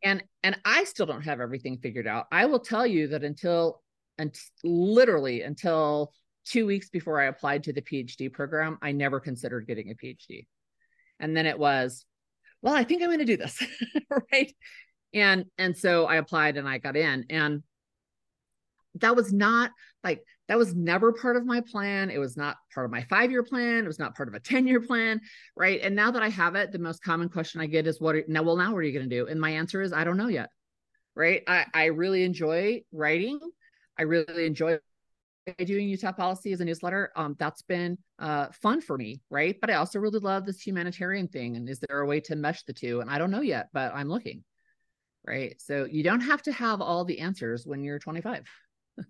and 0.03 0.23
and 0.43 0.59
i 0.65 0.85
still 0.85 1.07
don't 1.07 1.23
have 1.23 1.41
everything 1.41 1.79
figured 1.79 2.07
out. 2.07 2.27
I 2.33 2.47
will 2.47 2.61
tell 2.61 2.87
you 2.87 3.09
that 3.09 3.25
until 3.25 3.83
and 4.19 4.35
literally 4.65 5.43
until 5.43 6.13
two 6.45 6.67
weeks 6.67 6.89
before 6.89 7.21
i 7.21 7.27
applied 7.27 7.65
to 7.65 7.73
the 7.73 7.83
phd 7.83 8.33
program 8.33 8.79
i 8.83 8.93
never 8.93 9.21
considered 9.21 9.67
getting 9.67 9.91
a 9.91 9.95
phd 9.95 10.47
and 11.21 11.37
then 11.37 11.47
it 11.47 11.59
was 11.59 12.05
well 12.63 12.75
i 12.75 12.85
think 12.85 13.03
i'm 13.03 13.09
going 13.09 13.19
to 13.19 13.25
do 13.25 13.37
this. 13.37 13.63
Right? 14.33 14.53
And 15.15 15.45
and 15.59 15.77
so 15.77 16.07
i 16.07 16.17
applied 16.17 16.57
and 16.57 16.69
i 16.69 16.79
got 16.79 16.97
in. 16.97 17.27
And 17.31 17.63
that 18.97 19.17
was 19.17 19.33
not 19.33 19.71
like 20.03 20.25
that 20.51 20.59
was 20.59 20.75
never 20.75 21.13
part 21.13 21.37
of 21.37 21.47
my 21.47 21.61
plan. 21.61 22.11
It 22.11 22.19
was 22.19 22.37
not 22.37 22.57
part 22.75 22.85
of 22.85 22.91
my 22.91 23.05
five 23.05 23.31
year 23.31 23.45
plan. 23.45 23.85
It 23.85 23.87
was 23.87 24.01
not 24.01 24.17
part 24.17 24.29
of 24.29 24.35
a 24.35 24.41
10 24.41 24.67
year 24.67 24.81
plan. 24.81 25.21
Right. 25.55 25.81
And 25.81 25.95
now 25.95 26.11
that 26.11 26.25
I 26.25 26.29
have 26.29 26.57
it, 26.57 26.73
the 26.73 26.79
most 26.81 27.05
common 27.05 27.29
question 27.29 27.61
I 27.61 27.67
get 27.67 27.87
is 27.87 28.01
what 28.01 28.17
are, 28.17 28.25
now, 28.27 28.43
well, 28.43 28.57
now 28.57 28.73
what 28.73 28.79
are 28.79 28.83
you 28.83 28.93
going 28.93 29.09
to 29.09 29.17
do? 29.17 29.29
And 29.29 29.41
my 29.41 29.51
answer 29.51 29.81
is, 29.81 29.93
I 29.93 30.03
don't 30.03 30.17
know 30.17 30.27
yet. 30.27 30.51
Right. 31.15 31.45
I, 31.47 31.67
I 31.73 31.85
really 31.85 32.25
enjoy 32.25 32.83
writing. 32.91 33.39
I 33.97 34.03
really 34.03 34.45
enjoy 34.45 34.81
doing 35.65 35.89
Utah 35.89 36.11
policy 36.11 36.53
as 36.53 36.61
a 36.61 36.65
newsletter. 36.65 37.13
Um, 37.15 37.37
that's 37.39 37.63
been 37.63 37.97
uh, 38.19 38.49
fun 38.51 38.81
for 38.81 38.99
me. 38.99 39.21
Right. 39.31 39.57
But 39.61 39.71
I 39.71 39.75
also 39.75 40.01
really 40.01 40.19
love 40.19 40.47
this 40.47 40.67
humanitarian 40.67 41.29
thing. 41.29 41.55
And 41.55 41.69
is 41.69 41.79
there 41.79 42.01
a 42.01 42.07
way 42.07 42.19
to 42.23 42.35
mesh 42.35 42.65
the 42.65 42.73
two? 42.73 43.01
And 43.01 43.09
I 43.09 43.19
don't 43.19 43.31
know 43.31 43.41
yet, 43.41 43.69
but 43.73 43.95
I'm 43.95 44.09
looking. 44.09 44.43
Right. 45.25 45.61
So 45.61 45.85
you 45.85 46.03
don't 46.03 46.23
have 46.23 46.43
to 46.43 46.53
have 46.53 46.81
all 46.81 47.05
the 47.05 47.21
answers 47.21 47.65
when 47.65 47.85
you're 47.85 48.01
25. 48.01 48.49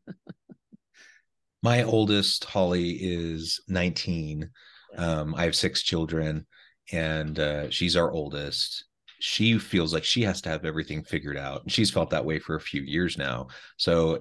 My 1.62 1.82
oldest, 1.82 2.44
Holly, 2.44 2.92
is 2.92 3.60
19. 3.68 4.48
Um, 4.96 5.34
I 5.34 5.44
have 5.44 5.54
six 5.54 5.82
children, 5.82 6.46
and 6.92 7.38
uh, 7.38 7.70
she's 7.70 7.96
our 7.96 8.10
oldest. 8.10 8.84
She 9.20 9.58
feels 9.58 9.92
like 9.92 10.04
she 10.04 10.22
has 10.22 10.40
to 10.42 10.48
have 10.48 10.64
everything 10.64 11.04
figured 11.04 11.36
out. 11.36 11.62
And 11.62 11.72
she's 11.72 11.90
felt 11.90 12.10
that 12.10 12.24
way 12.24 12.38
for 12.38 12.56
a 12.56 12.60
few 12.60 12.82
years 12.82 13.18
now. 13.18 13.48
So, 13.76 14.18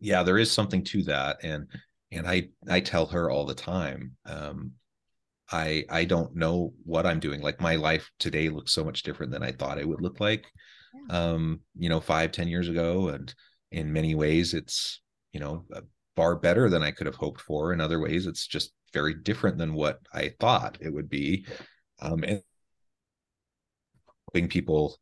yeah, 0.00 0.22
there 0.22 0.38
is 0.38 0.50
something 0.52 0.84
to 0.84 1.02
that. 1.04 1.38
And 1.42 1.66
and 2.12 2.26
I 2.28 2.48
I 2.68 2.80
tell 2.80 3.06
her 3.06 3.30
all 3.30 3.44
the 3.44 3.54
time, 3.54 4.12
um, 4.24 4.72
I 5.50 5.84
I 5.90 6.04
don't 6.04 6.36
know 6.36 6.72
what 6.84 7.06
I'm 7.06 7.18
doing. 7.20 7.40
Like 7.40 7.60
my 7.60 7.74
life 7.76 8.08
today 8.20 8.48
looks 8.48 8.72
so 8.72 8.84
much 8.84 9.02
different 9.02 9.32
than 9.32 9.42
I 9.42 9.50
thought 9.52 9.78
it 9.78 9.88
would 9.88 10.00
look 10.00 10.20
like, 10.20 10.46
um, 11.10 11.60
you 11.76 11.88
know, 11.88 12.00
five 12.00 12.30
ten 12.30 12.46
years 12.46 12.68
ago, 12.68 13.08
and 13.08 13.34
in 13.72 13.92
many 13.92 14.14
ways 14.14 14.54
it's 14.54 15.00
you 15.32 15.40
know 15.40 15.64
far 16.16 16.36
better 16.36 16.68
than 16.68 16.82
i 16.82 16.90
could 16.90 17.06
have 17.06 17.16
hoped 17.16 17.40
for 17.40 17.72
in 17.72 17.80
other 17.80 18.00
ways 18.00 18.26
it's 18.26 18.46
just 18.46 18.72
very 18.92 19.14
different 19.14 19.58
than 19.58 19.74
what 19.74 20.00
i 20.12 20.30
thought 20.40 20.78
it 20.80 20.92
would 20.92 21.08
be 21.08 21.46
um, 22.00 22.22
and 22.24 22.42
helping 24.28 24.48
people 24.48 24.98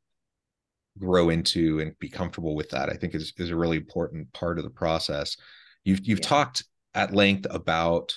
grow 0.98 1.30
into 1.30 1.80
and 1.80 1.98
be 1.98 2.08
comfortable 2.08 2.54
with 2.54 2.68
that 2.70 2.88
i 2.88 2.94
think 2.94 3.14
is, 3.14 3.32
is 3.38 3.50
a 3.50 3.56
really 3.56 3.76
important 3.76 4.30
part 4.32 4.58
of 4.58 4.64
the 4.64 4.70
process 4.70 5.36
you've 5.84 6.06
you've 6.06 6.18
yeah. 6.20 6.26
talked 6.26 6.64
at 6.94 7.14
length 7.14 7.46
about 7.50 8.14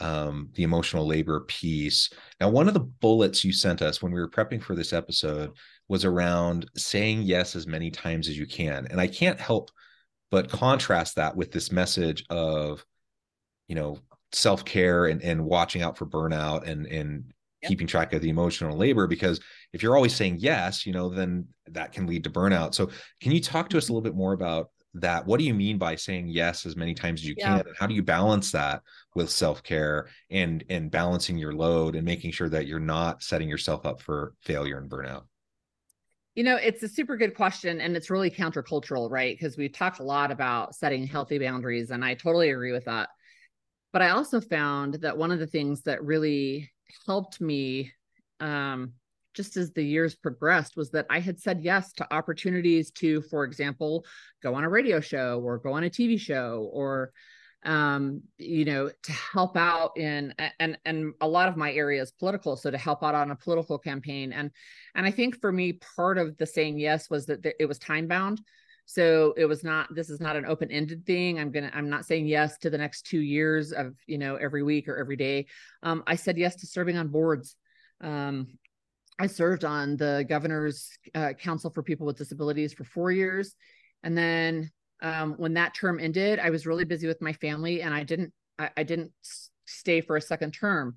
um, 0.00 0.50
the 0.54 0.62
emotional 0.62 1.06
labor 1.06 1.40
piece. 1.40 2.10
Now, 2.40 2.50
one 2.50 2.68
of 2.68 2.74
the 2.74 2.80
bullets 2.80 3.44
you 3.44 3.52
sent 3.52 3.82
us 3.82 4.02
when 4.02 4.12
we 4.12 4.20
were 4.20 4.30
prepping 4.30 4.62
for 4.62 4.74
this 4.74 4.92
episode 4.92 5.52
was 5.88 6.04
around 6.04 6.68
saying 6.76 7.22
yes 7.22 7.56
as 7.56 7.66
many 7.66 7.90
times 7.90 8.28
as 8.28 8.38
you 8.38 8.46
can. 8.46 8.86
And 8.90 9.00
I 9.00 9.06
can't 9.06 9.40
help 9.40 9.70
but 10.36 10.50
contrast 10.50 11.16
that 11.16 11.34
with 11.34 11.50
this 11.50 11.72
message 11.72 12.22
of 12.28 12.84
you 13.68 13.74
know 13.74 13.98
self-care 14.32 15.06
and, 15.06 15.22
and 15.22 15.42
watching 15.42 15.80
out 15.80 15.96
for 15.96 16.04
burnout 16.04 16.68
and 16.68 16.84
and 16.88 17.32
yep. 17.62 17.70
keeping 17.70 17.86
track 17.86 18.12
of 18.12 18.20
the 18.20 18.28
emotional 18.28 18.76
labor 18.76 19.06
because 19.06 19.40
if 19.72 19.82
you're 19.82 19.96
always 19.96 20.14
saying 20.14 20.36
yes 20.38 20.84
you 20.84 20.92
know 20.92 21.08
then 21.08 21.46
that 21.68 21.90
can 21.90 22.06
lead 22.06 22.22
to 22.22 22.28
burnout 22.28 22.74
so 22.74 22.90
can 23.22 23.32
you 23.32 23.40
talk 23.40 23.70
to 23.70 23.78
us 23.78 23.88
a 23.88 23.92
little 23.92 24.02
bit 24.02 24.14
more 24.14 24.34
about 24.34 24.68
that 24.92 25.26
what 25.26 25.38
do 25.38 25.44
you 25.46 25.54
mean 25.54 25.78
by 25.78 25.94
saying 25.94 26.28
yes 26.28 26.66
as 26.66 26.76
many 26.76 26.92
times 26.92 27.22
as 27.22 27.26
you 27.26 27.34
yeah. 27.38 27.56
can 27.56 27.68
and 27.68 27.76
how 27.78 27.86
do 27.86 27.94
you 27.94 28.02
balance 28.02 28.52
that 28.52 28.82
with 29.14 29.30
self-care 29.30 30.06
and 30.28 30.64
and 30.68 30.90
balancing 30.90 31.38
your 31.38 31.54
load 31.54 31.96
and 31.96 32.04
making 32.04 32.30
sure 32.30 32.50
that 32.50 32.66
you're 32.66 32.78
not 32.78 33.22
setting 33.22 33.48
yourself 33.48 33.86
up 33.86 34.02
for 34.02 34.34
failure 34.42 34.76
and 34.76 34.90
burnout 34.90 35.22
You 36.36 36.44
know, 36.44 36.56
it's 36.56 36.82
a 36.82 36.88
super 36.88 37.16
good 37.16 37.34
question 37.34 37.80
and 37.80 37.96
it's 37.96 38.10
really 38.10 38.30
countercultural, 38.30 39.10
right? 39.10 39.34
Because 39.36 39.56
we've 39.56 39.72
talked 39.72 40.00
a 40.00 40.04
lot 40.04 40.30
about 40.30 40.74
setting 40.74 41.06
healthy 41.06 41.38
boundaries, 41.38 41.90
and 41.90 42.04
I 42.04 42.12
totally 42.12 42.50
agree 42.50 42.72
with 42.72 42.84
that. 42.84 43.08
But 43.90 44.02
I 44.02 44.10
also 44.10 44.42
found 44.42 44.94
that 45.00 45.16
one 45.16 45.32
of 45.32 45.38
the 45.38 45.46
things 45.46 45.82
that 45.84 46.04
really 46.04 46.70
helped 47.06 47.40
me 47.40 47.90
um, 48.40 48.92
just 49.32 49.56
as 49.56 49.72
the 49.72 49.82
years 49.82 50.14
progressed 50.14 50.76
was 50.76 50.90
that 50.90 51.06
I 51.08 51.20
had 51.20 51.40
said 51.40 51.62
yes 51.62 51.94
to 51.94 52.14
opportunities 52.14 52.90
to, 52.92 53.22
for 53.22 53.44
example, 53.44 54.04
go 54.42 54.54
on 54.54 54.64
a 54.64 54.68
radio 54.68 55.00
show 55.00 55.40
or 55.42 55.56
go 55.56 55.72
on 55.72 55.84
a 55.84 55.90
TV 55.90 56.20
show 56.20 56.68
or 56.70 57.12
um, 57.64 58.22
you 58.38 58.64
know, 58.64 58.90
to 59.02 59.12
help 59.12 59.56
out 59.56 59.96
in 59.96 60.34
and 60.60 60.78
and 60.84 61.14
a 61.20 61.28
lot 61.28 61.48
of 61.48 61.56
my 61.56 61.72
area 61.72 62.02
is 62.02 62.12
political, 62.12 62.56
so 62.56 62.70
to 62.70 62.78
help 62.78 63.02
out 63.02 63.14
on 63.14 63.30
a 63.30 63.36
political 63.36 63.78
campaign. 63.78 64.32
And 64.32 64.50
and 64.94 65.06
I 65.06 65.10
think 65.10 65.40
for 65.40 65.50
me, 65.50 65.74
part 65.96 66.18
of 66.18 66.36
the 66.36 66.46
saying 66.46 66.78
yes 66.78 67.10
was 67.10 67.26
that 67.26 67.44
it 67.58 67.66
was 67.66 67.78
time 67.78 68.06
bound. 68.06 68.40
So 68.88 69.34
it 69.36 69.46
was 69.46 69.64
not, 69.64 69.92
this 69.92 70.10
is 70.10 70.20
not 70.20 70.36
an 70.36 70.46
open 70.46 70.70
ended 70.70 71.04
thing. 71.04 71.40
I'm 71.40 71.52
to, 71.52 71.76
I'm 71.76 71.90
not 71.90 72.06
saying 72.06 72.28
yes 72.28 72.56
to 72.58 72.70
the 72.70 72.78
next 72.78 73.02
two 73.02 73.18
years 73.18 73.72
of, 73.72 73.96
you 74.06 74.16
know, 74.16 74.36
every 74.36 74.62
week 74.62 74.86
or 74.88 74.96
every 74.96 75.16
day. 75.16 75.46
Um, 75.82 76.04
I 76.06 76.14
said 76.14 76.38
yes 76.38 76.54
to 76.56 76.68
serving 76.68 76.96
on 76.96 77.08
boards. 77.08 77.56
Um, 78.00 78.46
I 79.18 79.26
served 79.26 79.64
on 79.64 79.96
the 79.96 80.24
governor's 80.28 80.88
uh, 81.16 81.32
council 81.32 81.70
for 81.70 81.82
people 81.82 82.06
with 82.06 82.16
disabilities 82.16 82.74
for 82.74 82.84
four 82.84 83.10
years. 83.10 83.56
And 84.04 84.16
then 84.16 84.70
um, 85.02 85.34
when 85.34 85.54
that 85.54 85.74
term 85.74 86.00
ended, 86.00 86.38
I 86.38 86.50
was 86.50 86.66
really 86.66 86.84
busy 86.84 87.06
with 87.06 87.20
my 87.20 87.32
family 87.32 87.82
and 87.82 87.94
I 87.94 88.02
didn't, 88.02 88.32
I, 88.58 88.70
I 88.76 88.82
didn't 88.82 89.12
stay 89.66 90.00
for 90.00 90.16
a 90.16 90.22
second 90.22 90.52
term. 90.52 90.96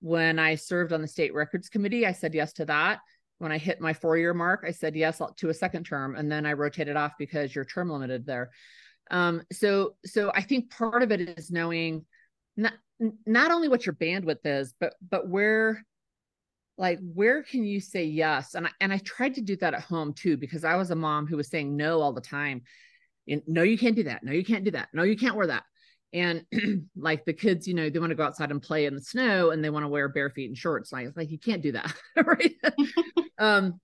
When 0.00 0.38
I 0.38 0.54
served 0.54 0.92
on 0.92 1.02
the 1.02 1.08
state 1.08 1.34
records 1.34 1.68
committee, 1.68 2.06
I 2.06 2.12
said 2.12 2.34
yes 2.34 2.52
to 2.54 2.64
that 2.66 3.00
when 3.38 3.52
I 3.52 3.58
hit 3.58 3.80
my 3.80 3.92
four 3.92 4.16
year 4.18 4.34
mark, 4.34 4.64
I 4.66 4.72
said 4.72 4.94
yes 4.96 5.20
to 5.36 5.48
a 5.48 5.54
second 5.54 5.84
term, 5.84 6.16
and 6.16 6.30
then 6.30 6.44
I 6.44 6.52
rotated 6.52 6.96
off 6.96 7.12
because 7.18 7.54
you're 7.54 7.64
term 7.64 7.90
limited 7.90 8.26
there. 8.26 8.50
Um, 9.10 9.42
so, 9.52 9.94
so 10.04 10.30
I 10.34 10.42
think 10.42 10.70
part 10.70 11.02
of 11.02 11.12
it 11.12 11.20
is 11.20 11.50
knowing 11.50 12.04
not 12.56 12.74
not 13.26 13.52
only 13.52 13.68
what 13.68 13.86
your 13.86 13.94
bandwidth 13.94 14.44
is, 14.44 14.74
but 14.78 14.94
but 15.08 15.28
where, 15.28 15.84
like, 16.76 16.98
where 17.00 17.44
can 17.44 17.64
you 17.64 17.80
say 17.80 18.04
yes? 18.04 18.54
And 18.54 18.66
I 18.66 18.70
and 18.80 18.92
I 18.92 18.98
tried 18.98 19.36
to 19.36 19.40
do 19.40 19.56
that 19.56 19.74
at 19.74 19.82
home 19.82 20.12
too 20.12 20.36
because 20.36 20.64
I 20.64 20.74
was 20.74 20.90
a 20.90 20.96
mom 20.96 21.26
who 21.26 21.36
was 21.36 21.48
saying 21.48 21.76
no 21.76 22.00
all 22.00 22.12
the 22.12 22.20
time. 22.20 22.62
And, 23.28 23.42
no, 23.46 23.62
you 23.62 23.78
can't 23.78 23.96
do 23.96 24.04
that. 24.04 24.24
No, 24.24 24.32
you 24.32 24.44
can't 24.44 24.64
do 24.64 24.70
that. 24.72 24.88
No, 24.92 25.02
you 25.02 25.16
can't 25.16 25.36
wear 25.36 25.48
that. 25.48 25.64
And 26.12 26.44
like 26.96 27.24
the 27.24 27.34
kids 27.34 27.68
you 27.68 27.74
know 27.74 27.90
they 27.90 27.98
want 27.98 28.10
to 28.10 28.16
go 28.16 28.24
outside 28.24 28.50
and 28.50 28.62
play 28.62 28.86
in 28.86 28.94
the 28.94 29.00
snow 29.02 29.50
and 29.50 29.62
they 29.62 29.70
want 29.70 29.84
to 29.84 29.88
wear 29.88 30.08
bare 30.08 30.30
feet 30.30 30.48
and 30.48 30.56
shorts. 30.56 30.92
Like, 30.92 31.08
like 31.16 31.30
you 31.30 31.38
can't 31.38 31.62
do 31.62 31.72
that 31.72 31.94
right? 32.24 32.54
Um 33.38 33.80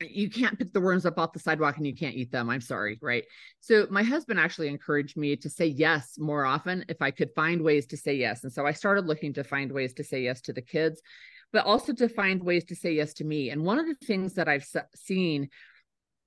you 0.00 0.28
can't 0.28 0.58
pick 0.58 0.72
the 0.72 0.80
worms 0.80 1.06
up 1.06 1.18
off 1.18 1.32
the 1.32 1.38
sidewalk 1.38 1.76
and 1.78 1.86
you 1.86 1.94
can't 1.94 2.16
eat 2.16 2.32
them. 2.32 2.50
I'm 2.50 2.60
sorry 2.60 2.98
right? 3.00 3.24
So 3.60 3.86
my 3.90 4.02
husband 4.02 4.40
actually 4.40 4.68
encouraged 4.68 5.16
me 5.16 5.36
to 5.36 5.48
say 5.48 5.66
yes 5.66 6.18
more 6.18 6.44
often 6.44 6.84
if 6.88 7.00
i 7.00 7.10
could 7.10 7.30
find 7.36 7.62
ways 7.62 7.86
to 7.86 7.96
say 7.96 8.14
yes. 8.14 8.42
And 8.42 8.52
so 8.52 8.66
i 8.66 8.72
started 8.72 9.06
looking 9.06 9.32
to 9.34 9.44
find 9.44 9.70
ways 9.70 9.94
to 9.94 10.04
say 10.04 10.22
yes 10.22 10.40
to 10.42 10.52
the 10.52 10.62
kids 10.62 11.00
but 11.52 11.64
also 11.64 11.92
to 11.92 12.08
find 12.08 12.42
ways 12.42 12.64
to 12.64 12.74
say 12.74 12.92
yes 12.92 13.14
to 13.14 13.22
me. 13.24 13.50
And 13.50 13.62
one 13.62 13.78
of 13.78 13.86
the 13.86 14.06
things 14.06 14.34
that 14.34 14.48
i've 14.48 14.66
seen 14.96 15.48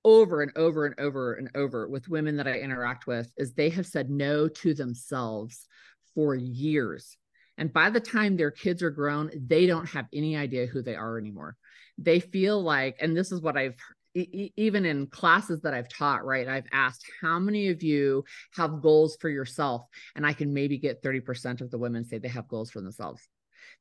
over 0.08 0.41
and 0.41 0.54
over 0.56 0.86
and 0.86 0.98
over 1.02 1.34
and 1.34 1.50
over 1.54 1.86
with 1.86 2.08
women 2.08 2.38
that 2.38 2.48
I 2.48 2.60
interact 2.60 3.08
with 3.08 3.30
is 3.36 3.54
they 3.54 3.67
have 3.72 3.86
said 3.86 4.10
no 4.10 4.48
to 4.48 4.74
themselves 4.74 5.67
for 6.15 6.34
years. 6.34 7.17
And 7.58 7.74
by 7.74 7.89
the 7.89 8.00
time 8.00 8.38
their 8.38 8.50
kids 8.50 8.82
are 8.82 8.89
grown, 8.89 9.30
they 9.36 9.65
don't 9.65 9.89
have 9.89 10.06
any 10.13 10.38
idea 10.38 10.65
who 10.65 10.82
they 10.82 10.96
are 10.96 11.17
anymore. 11.17 11.58
They 11.98 12.22
feel 12.22 12.63
like, 12.63 12.96
and 13.02 13.17
this 13.17 13.34
is 13.34 13.41
what 13.41 13.58
I've 13.58 13.76
even 14.15 14.86
in 14.86 15.08
classes 15.08 15.62
that 15.62 15.74
I've 15.74 15.89
taught, 15.89 16.26
right? 16.26 16.48
I've 16.48 16.65
asked 16.72 17.06
how 17.22 17.38
many 17.38 17.67
of 17.67 17.84
you 17.84 18.24
have 18.56 18.82
goals 18.82 19.17
for 19.20 19.30
yourself? 19.30 19.84
And 20.15 20.26
I 20.26 20.32
can 20.32 20.54
maybe 20.54 20.78
get 20.78 21.04
30% 21.04 21.60
of 21.60 21.70
the 21.70 21.78
women 21.78 22.06
say 22.06 22.17
they 22.17 22.30
have 22.30 22.48
goals 22.48 22.72
for 22.72 22.80
themselves. 22.80 23.28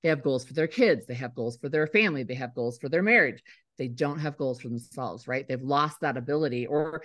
They 0.03 0.09
have 0.09 0.25
goals 0.25 0.45
for 0.45 0.55
their 0.55 0.67
kids. 0.67 1.07
They 1.07 1.15
have 1.15 1.37
goals 1.37 1.57
for 1.57 1.69
their 1.69 1.87
family. 1.87 2.25
They 2.25 2.35
have 2.35 2.55
goals 2.55 2.79
for 2.79 2.89
their 2.89 3.03
marriage. 3.03 3.43
They 3.79 3.89
don't 3.89 4.19
have 4.19 4.37
goals 4.37 4.61
for 4.61 4.69
themselves, 4.69 5.29
right? 5.29 5.47
They've 5.47 5.63
lost 5.63 6.01
that 6.01 6.17
ability 6.17 6.67
or 6.67 7.03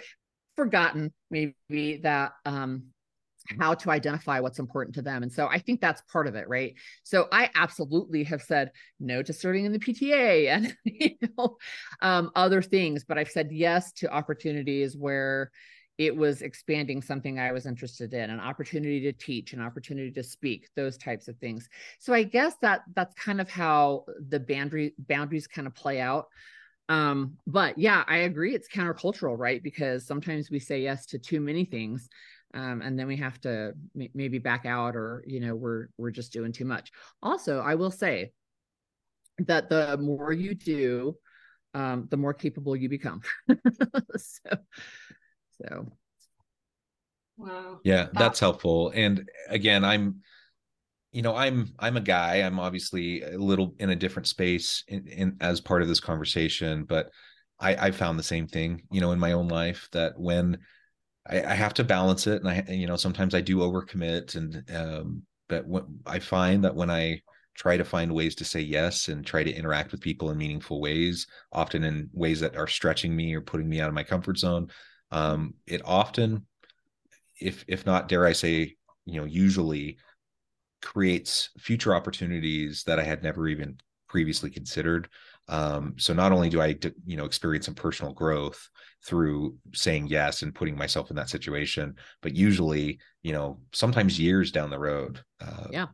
forgotten 0.55 1.11
maybe 1.29 2.01
that 2.03 2.33
um, 2.45 2.83
how 3.59 3.73
to 3.73 3.89
identify 3.89 4.39
what's 4.39 4.59
important 4.59 4.95
to 4.95 5.01
them. 5.01 5.23
And 5.23 5.31
so 5.31 5.47
I 5.47 5.59
think 5.59 5.81
that's 5.81 6.01
part 6.11 6.27
of 6.27 6.35
it, 6.35 6.47
right? 6.47 6.75
So 7.03 7.27
I 7.31 7.49
absolutely 7.55 8.23
have 8.25 8.41
said 8.41 8.71
no 8.99 9.21
to 9.23 9.33
serving 9.33 9.65
in 9.65 9.71
the 9.71 9.79
PTA 9.79 10.47
and 10.55 10.75
you 10.83 11.15
know 11.37 11.57
um, 12.01 12.31
other 12.35 12.61
things, 12.61 13.03
but 13.03 13.17
I've 13.17 13.31
said 13.31 13.49
yes 13.51 13.91
to 13.93 14.13
opportunities 14.13 14.95
where 14.95 15.51
it 15.97 16.15
was 16.15 16.41
expanding 16.41 17.01
something 17.01 17.37
I 17.37 17.51
was 17.51 17.67
interested 17.67 18.13
in, 18.13 18.29
an 18.29 18.39
opportunity 18.39 19.01
to 19.01 19.13
teach, 19.13 19.53
an 19.53 19.61
opportunity 19.61 20.11
to 20.11 20.23
speak, 20.23 20.67
those 20.75 20.97
types 20.97 21.27
of 21.27 21.37
things. 21.37 21.69
So 21.99 22.13
I 22.13 22.23
guess 22.23 22.55
that 22.61 22.81
that's 22.95 23.13
kind 23.15 23.39
of 23.39 23.49
how 23.49 24.05
the 24.29 24.39
boundary 24.39 24.95
boundaries 24.97 25.45
kind 25.45 25.67
of 25.67 25.75
play 25.75 26.01
out. 26.01 26.27
Um, 26.89 27.37
but 27.47 27.77
yeah, 27.77 28.03
I 28.07 28.17
agree. 28.17 28.53
It's 28.53 28.67
countercultural, 28.67 29.37
right? 29.37 29.61
Because 29.63 30.05
sometimes 30.05 30.49
we 30.49 30.59
say 30.59 30.81
yes 30.81 31.05
to 31.07 31.19
too 31.19 31.39
many 31.39 31.65
things. 31.65 32.09
Um, 32.53 32.81
and 32.81 32.99
then 32.99 33.07
we 33.07 33.15
have 33.17 33.39
to 33.41 33.73
m- 33.99 34.09
maybe 34.13 34.37
back 34.37 34.65
out 34.65 34.95
or 34.95 35.23
you 35.25 35.39
know 35.39 35.55
we're 35.55 35.87
we're 35.97 36.11
just 36.11 36.33
doing 36.33 36.51
too 36.51 36.65
much 36.65 36.91
also 37.23 37.59
i 37.61 37.75
will 37.75 37.91
say 37.91 38.31
that 39.39 39.69
the 39.69 39.97
more 39.97 40.33
you 40.33 40.53
do 40.53 41.15
um, 41.73 42.07
the 42.11 42.17
more 42.17 42.33
capable 42.33 42.75
you 42.75 42.89
become 42.89 43.21
so 44.17 44.49
so 45.61 45.91
wow 47.37 47.79
yeah 47.85 48.07
that's 48.13 48.39
helpful 48.39 48.91
and 48.93 49.29
again 49.47 49.85
i'm 49.85 50.21
you 51.11 51.21
know 51.21 51.35
i'm 51.35 51.73
i'm 51.79 51.97
a 51.97 52.01
guy 52.01 52.37
i'm 52.37 52.59
obviously 52.59 53.21
a 53.21 53.37
little 53.37 53.75
in 53.79 53.89
a 53.89 53.95
different 53.95 54.27
space 54.27 54.83
in, 54.87 55.07
in 55.07 55.37
as 55.41 55.59
part 55.59 55.81
of 55.81 55.87
this 55.87 55.99
conversation 55.99 56.83
but 56.83 57.09
i 57.59 57.87
i 57.87 57.91
found 57.91 58.17
the 58.17 58.23
same 58.23 58.47
thing 58.47 58.81
you 58.91 59.01
know 59.01 59.11
in 59.11 59.19
my 59.19 59.33
own 59.33 59.47
life 59.47 59.87
that 59.91 60.13
when 60.17 60.57
i, 61.29 61.43
I 61.43 61.53
have 61.53 61.73
to 61.75 61.83
balance 61.83 62.27
it 62.27 62.41
and 62.43 62.49
i 62.49 62.63
you 62.71 62.87
know 62.87 62.95
sometimes 62.95 63.35
i 63.35 63.41
do 63.41 63.57
overcommit 63.57 64.35
and 64.35 64.63
um 64.73 65.23
but 65.49 65.65
what 65.65 65.85
i 66.05 66.19
find 66.19 66.63
that 66.63 66.75
when 66.75 66.89
i 66.89 67.21
try 67.53 67.75
to 67.75 67.83
find 67.83 68.13
ways 68.13 68.35
to 68.35 68.45
say 68.45 68.61
yes 68.61 69.09
and 69.09 69.25
try 69.25 69.43
to 69.43 69.53
interact 69.53 69.91
with 69.91 69.99
people 69.99 70.29
in 70.31 70.37
meaningful 70.37 70.79
ways 70.79 71.27
often 71.51 71.83
in 71.83 72.09
ways 72.13 72.39
that 72.39 72.55
are 72.55 72.67
stretching 72.67 73.13
me 73.13 73.35
or 73.35 73.41
putting 73.41 73.67
me 73.67 73.81
out 73.81 73.89
of 73.89 73.93
my 73.93 74.03
comfort 74.03 74.37
zone 74.37 74.69
um 75.11 75.53
it 75.67 75.81
often 75.83 76.45
if 77.41 77.65
if 77.67 77.85
not 77.85 78.07
dare 78.07 78.25
i 78.25 78.31
say 78.31 78.73
you 79.05 79.19
know 79.19 79.25
usually 79.25 79.97
creates 80.81 81.49
future 81.57 81.95
opportunities 81.95 82.83
that 82.83 82.99
I 82.99 83.03
had 83.03 83.23
never 83.23 83.47
even 83.47 83.77
previously 84.07 84.49
considered. 84.49 85.07
Um, 85.47 85.95
so 85.97 86.13
not 86.13 86.31
only 86.31 86.49
do 86.49 86.61
I, 86.61 86.77
you 87.05 87.17
know, 87.17 87.25
experience 87.25 87.65
some 87.65 87.75
personal 87.75 88.13
growth 88.13 88.69
through 89.05 89.57
saying 89.73 90.07
yes 90.07 90.43
and 90.43 90.55
putting 90.55 90.77
myself 90.77 91.09
in 91.09 91.15
that 91.15 91.29
situation, 91.29 91.95
but 92.21 92.35
usually, 92.35 92.99
you 93.23 93.33
know, 93.33 93.59
sometimes 93.73 94.19
years 94.19 94.51
down 94.51 94.69
the 94.69 94.79
road, 94.79 95.21
uh, 95.41 95.67
yeah, 95.71 95.87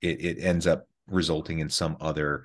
it, 0.00 0.24
it 0.24 0.38
ends 0.42 0.66
up 0.66 0.86
resulting 1.08 1.58
in 1.58 1.68
some 1.68 1.96
other 2.00 2.44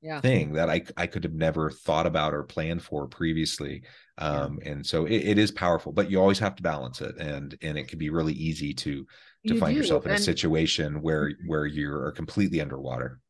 yeah. 0.00 0.20
thing 0.20 0.52
that 0.52 0.70
I 0.70 0.82
I 0.96 1.06
could 1.06 1.24
have 1.24 1.34
never 1.34 1.70
thought 1.70 2.06
about 2.06 2.34
or 2.34 2.44
planned 2.44 2.82
for 2.82 3.06
previously. 3.08 3.82
Um, 4.18 4.58
yeah. 4.62 4.70
and 4.70 4.86
so 4.86 5.04
it, 5.04 5.16
it 5.16 5.38
is 5.38 5.50
powerful, 5.50 5.92
but 5.92 6.10
you 6.10 6.20
always 6.20 6.38
have 6.38 6.54
to 6.56 6.62
balance 6.62 7.00
it, 7.00 7.16
and 7.18 7.56
and 7.62 7.76
it 7.76 7.88
can 7.88 7.98
be 7.98 8.10
really 8.10 8.34
easy 8.34 8.72
to 8.74 9.06
to 9.46 9.54
you 9.54 9.60
find 9.60 9.74
do. 9.74 9.80
yourself 9.80 10.04
in 10.04 10.12
and, 10.12 10.20
a 10.20 10.22
situation 10.22 11.02
where 11.02 11.32
where 11.46 11.66
you 11.66 11.92
are 11.92 12.12
completely 12.12 12.60
underwater. 12.60 13.20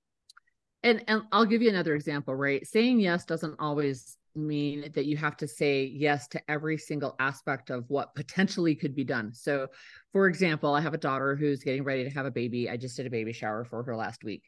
And 0.82 1.04
and 1.08 1.22
I'll 1.32 1.46
give 1.46 1.62
you 1.62 1.68
another 1.68 1.94
example, 1.94 2.34
right? 2.34 2.66
Saying 2.66 3.00
yes 3.00 3.24
doesn't 3.24 3.56
always 3.58 4.16
mean 4.36 4.90
that 4.94 5.06
you 5.06 5.16
have 5.16 5.36
to 5.38 5.48
say 5.48 5.84
yes 5.84 6.28
to 6.28 6.50
every 6.50 6.78
single 6.78 7.16
aspect 7.18 7.70
of 7.70 7.84
what 7.88 8.14
potentially 8.14 8.74
could 8.74 8.94
be 8.94 9.04
done. 9.04 9.32
So, 9.32 9.68
for 10.12 10.26
example, 10.28 10.74
I 10.74 10.80
have 10.80 10.94
a 10.94 10.98
daughter 10.98 11.34
who's 11.34 11.62
getting 11.62 11.84
ready 11.84 12.04
to 12.04 12.10
have 12.10 12.26
a 12.26 12.30
baby. 12.30 12.68
I 12.68 12.76
just 12.76 12.96
did 12.96 13.06
a 13.06 13.10
baby 13.10 13.32
shower 13.32 13.64
for 13.64 13.82
her 13.82 13.96
last 13.96 14.24
week. 14.24 14.44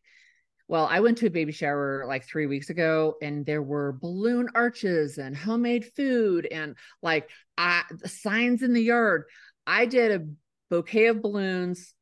Well, 0.68 0.86
I 0.90 1.00
went 1.00 1.16
to 1.18 1.26
a 1.26 1.30
baby 1.30 1.52
shower 1.52 2.04
like 2.06 2.26
three 2.26 2.46
weeks 2.46 2.68
ago, 2.68 3.14
and 3.22 3.46
there 3.46 3.62
were 3.62 3.92
balloon 3.92 4.48
arches 4.54 5.16
and 5.16 5.34
homemade 5.34 5.86
food 5.96 6.46
and 6.46 6.76
like 7.02 7.30
uh, 7.56 7.82
signs 8.04 8.62
in 8.62 8.74
the 8.74 8.82
yard. 8.82 9.24
I 9.66 9.86
did 9.86 10.20
a 10.20 10.26
bouquet 10.70 11.06
of 11.06 11.22
balloons, 11.22 11.94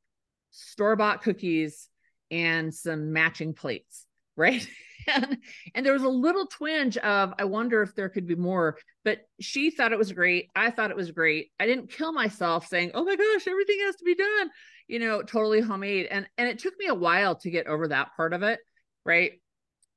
store 0.50 0.96
bought 0.96 1.22
cookies, 1.22 1.88
and 2.30 2.74
some 2.74 3.12
matching 3.12 3.54
plates, 3.54 4.06
right? 4.36 4.66
and, 5.06 5.38
and 5.74 5.86
there 5.86 5.92
was 5.92 6.02
a 6.02 6.08
little 6.08 6.46
twinge 6.46 6.96
of, 6.98 7.34
I 7.38 7.44
wonder 7.44 7.82
if 7.82 7.94
there 7.94 8.08
could 8.08 8.26
be 8.26 8.34
more, 8.34 8.76
but 9.04 9.20
she 9.40 9.70
thought 9.70 9.92
it 9.92 9.98
was 9.98 10.12
great. 10.12 10.50
I 10.56 10.70
thought 10.70 10.90
it 10.90 10.96
was 10.96 11.10
great. 11.12 11.50
I 11.60 11.66
didn't 11.66 11.90
kill 11.90 12.12
myself 12.12 12.66
saying, 12.66 12.90
oh 12.94 13.04
my 13.04 13.14
gosh, 13.14 13.46
everything 13.46 13.78
has 13.84 13.96
to 13.96 14.04
be 14.04 14.14
done, 14.14 14.50
you 14.88 14.98
know, 14.98 15.22
totally 15.22 15.60
homemade. 15.60 16.06
And, 16.10 16.26
and 16.36 16.48
it 16.48 16.58
took 16.58 16.74
me 16.78 16.86
a 16.86 16.94
while 16.94 17.36
to 17.36 17.50
get 17.50 17.66
over 17.66 17.88
that 17.88 18.16
part 18.16 18.32
of 18.32 18.42
it, 18.42 18.58
right? 19.04 19.32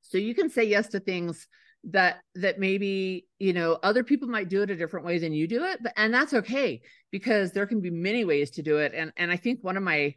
So 0.02 0.18
you 0.18 0.34
can 0.34 0.48
say 0.48 0.64
yes 0.64 0.88
to 0.88 1.00
things 1.00 1.46
that 1.84 2.20
that 2.34 2.58
maybe 2.58 3.26
you 3.38 3.52
know 3.52 3.78
other 3.82 4.04
people 4.04 4.28
might 4.28 4.48
do 4.48 4.62
it 4.62 4.70
a 4.70 4.76
different 4.76 5.06
way 5.06 5.18
than 5.18 5.32
you 5.32 5.46
do 5.46 5.64
it 5.64 5.78
but 5.82 5.92
and 5.96 6.12
that's 6.12 6.34
okay 6.34 6.80
because 7.10 7.52
there 7.52 7.66
can 7.66 7.80
be 7.80 7.90
many 7.90 8.24
ways 8.24 8.50
to 8.50 8.62
do 8.62 8.78
it. 8.78 8.92
And 8.94 9.12
and 9.16 9.30
i 9.30 9.36
think 9.36 9.60
one 9.62 9.76
of 9.76 9.82
my 9.82 10.14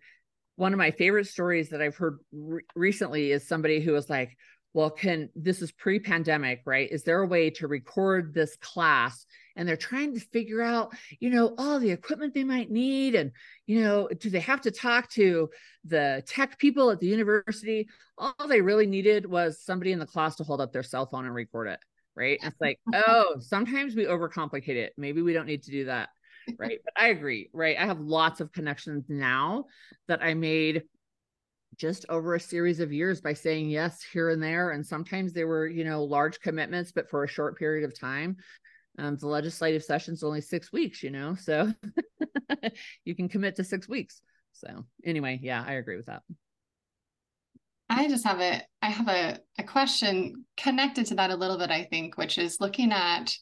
one 0.56 0.73
of 0.73 0.78
my 0.78 0.91
favorite 0.91 1.28
stories 1.28 1.69
that 1.69 1.82
i've 1.82 1.95
heard 1.95 2.19
re- 2.34 2.63
recently 2.76 3.32
is 3.32 3.47
somebody 3.47 3.80
who 3.80 3.93
was 3.93 4.10
like 4.10 4.38
well 4.73 4.89
can 4.89 5.29
this 5.36 5.62
is 5.62 5.71
pre-pandemic 5.71 6.62
right? 6.65 6.91
Is 6.91 7.03
there 7.03 7.21
a 7.21 7.27
way 7.27 7.49
to 7.51 7.67
record 7.67 8.33
this 8.33 8.55
class? 8.57 9.25
And 9.55 9.67
they're 9.67 9.77
trying 9.77 10.15
to 10.15 10.19
figure 10.19 10.62
out 10.62 10.93
you 11.19 11.29
know 11.29 11.53
all 11.57 11.79
the 11.79 11.91
equipment 11.91 12.33
they 12.33 12.43
might 12.43 12.71
need 12.71 13.15
and 13.15 13.31
you 13.65 13.81
know 13.81 14.09
do 14.19 14.29
they 14.29 14.39
have 14.39 14.62
to 14.62 14.71
talk 14.71 15.09
to 15.12 15.49
the 15.86 16.23
tech 16.27 16.57
people 16.57 16.89
at 16.89 16.99
the 16.99 17.07
university? 17.07 17.88
All 18.17 18.47
they 18.47 18.62
really 18.62 18.88
needed 18.88 19.25
was 19.25 19.63
somebody 19.63 19.91
in 19.91 19.99
the 19.99 20.05
class 20.05 20.36
to 20.38 20.43
hold 20.43 20.62
up 20.62 20.73
their 20.73 20.83
cell 20.83 21.05
phone 21.05 21.25
and 21.25 21.36
record 21.36 21.67
it 21.67 21.79
right? 22.15 22.39
And 22.41 22.51
it's 22.51 22.62
like 22.62 22.79
oh 22.93 23.36
sometimes 23.39 23.95
we 23.95 24.05
overcomplicate 24.05 24.75
it. 24.75 24.93
Maybe 24.97 25.21
we 25.21 25.33
don't 25.33 25.47
need 25.47 25.63
to 25.63 25.71
do 25.71 25.86
that 25.86 26.09
right? 26.57 26.79
But 26.83 26.93
i 26.97 27.07
agree 27.07 27.49
right? 27.53 27.77
I 27.77 27.86
have 27.86 27.99
lots 27.99 28.41
of 28.41 28.51
connections 28.51 29.05
now 29.07 29.65
that 30.07 30.21
i 30.21 30.33
made 30.33 30.83
just 31.77 32.05
over 32.09 32.36
a 32.36 32.39
series 32.39 32.79
of 32.79 32.93
years 32.93 33.21
by 33.21 33.33
saying 33.33 33.69
yes 33.69 34.03
here 34.03 34.29
and 34.29 34.41
there 34.41 34.71
and 34.71 34.86
sometimes 34.86 35.33
they 35.33 35.43
were 35.43 35.67
you 35.67 35.83
know 35.83 36.03
large 36.03 36.39
commitments 36.39 36.91
but 36.91 37.09
for 37.09 37.23
a 37.23 37.27
short 37.27 37.57
period 37.57 37.83
of 37.83 37.97
time 37.97 38.38
um, 38.97 39.17
the 39.17 39.27
legislative 39.27 39.83
session's 39.83 40.23
only 40.23 40.41
six 40.41 40.71
weeks, 40.71 41.01
you 41.01 41.09
know, 41.09 41.36
so 41.36 41.73
you 43.05 43.15
can 43.15 43.27
commit 43.27 43.55
to 43.55 43.63
six 43.63 43.89
weeks. 43.89 44.21
So 44.53 44.86
anyway, 45.03 45.39
yeah, 45.41 45.63
I 45.65 45.73
agree 45.73 45.97
with 45.97 46.05
that. 46.05 46.21
I 47.89 48.07
just 48.07 48.25
have 48.25 48.39
a 48.39 48.62
I 48.81 48.89
have 48.89 49.07
a, 49.07 49.39
a 49.57 49.63
question 49.63 50.45
connected 50.57 51.07
to 51.07 51.15
that 51.15 51.31
a 51.31 51.36
little 51.36 51.57
bit, 51.57 51.71
I 51.71 51.83
think, 51.83 52.17
which 52.17 52.38
is 52.38 52.57
looking 52.59 52.91
at 52.91 53.36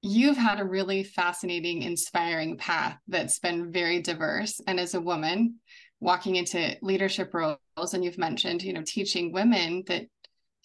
you've 0.00 0.36
had 0.36 0.60
a 0.60 0.64
really 0.64 1.02
fascinating, 1.02 1.82
inspiring 1.82 2.56
path 2.56 2.98
that's 3.08 3.38
been 3.38 3.72
very 3.72 4.00
diverse. 4.00 4.60
And 4.66 4.78
as 4.78 4.94
a 4.94 5.00
woman 5.00 5.56
walking 6.00 6.36
into 6.36 6.76
leadership 6.82 7.34
roles, 7.34 7.94
and 7.94 8.04
you've 8.04 8.18
mentioned, 8.18 8.62
you 8.62 8.72
know, 8.72 8.82
teaching 8.84 9.32
women 9.32 9.84
that 9.86 10.06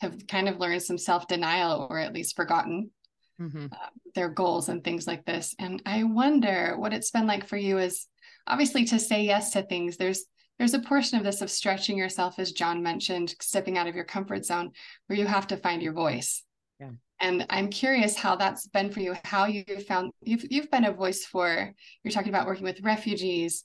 have 0.01 0.27
kind 0.27 0.49
of 0.49 0.59
learned 0.59 0.83
some 0.83 0.97
self-denial 0.97 1.87
or 1.89 1.97
at 1.99 2.13
least 2.13 2.35
forgotten 2.35 2.91
mm-hmm. 3.39 3.67
uh, 3.71 3.89
their 4.15 4.29
goals 4.29 4.69
and 4.69 4.83
things 4.83 5.07
like 5.07 5.25
this. 5.25 5.55
And 5.59 5.81
I 5.85 6.03
wonder 6.03 6.75
what 6.77 6.93
it's 6.93 7.11
been 7.11 7.27
like 7.27 7.47
for 7.47 7.57
you 7.57 7.77
is 7.77 8.07
obviously 8.45 8.85
to 8.85 8.99
say 8.99 9.23
yes 9.23 9.51
to 9.51 9.63
things. 9.63 9.97
There's 9.97 10.25
there's 10.59 10.75
a 10.75 10.79
portion 10.79 11.17
of 11.17 11.23
this 11.23 11.41
of 11.41 11.49
stretching 11.49 11.97
yourself, 11.97 12.37
as 12.37 12.51
John 12.51 12.83
mentioned, 12.83 13.33
stepping 13.41 13.77
out 13.77 13.87
of 13.87 13.95
your 13.95 14.03
comfort 14.03 14.45
zone, 14.45 14.71
where 15.07 15.17
you 15.17 15.25
have 15.25 15.47
to 15.47 15.57
find 15.57 15.81
your 15.81 15.93
voice. 15.93 16.43
Yeah. 16.79 16.91
And 17.19 17.45
I'm 17.49 17.69
curious 17.69 18.15
how 18.15 18.35
that's 18.35 18.67
been 18.67 18.91
for 18.91 18.99
you. 18.99 19.15
How 19.23 19.45
you 19.45 19.63
found 19.87 20.11
you've 20.21 20.45
you've 20.51 20.69
been 20.69 20.85
a 20.85 20.91
voice 20.91 21.25
for. 21.25 21.71
You're 22.03 22.11
talking 22.11 22.29
about 22.29 22.45
working 22.45 22.65
with 22.65 22.81
refugees, 22.81 23.63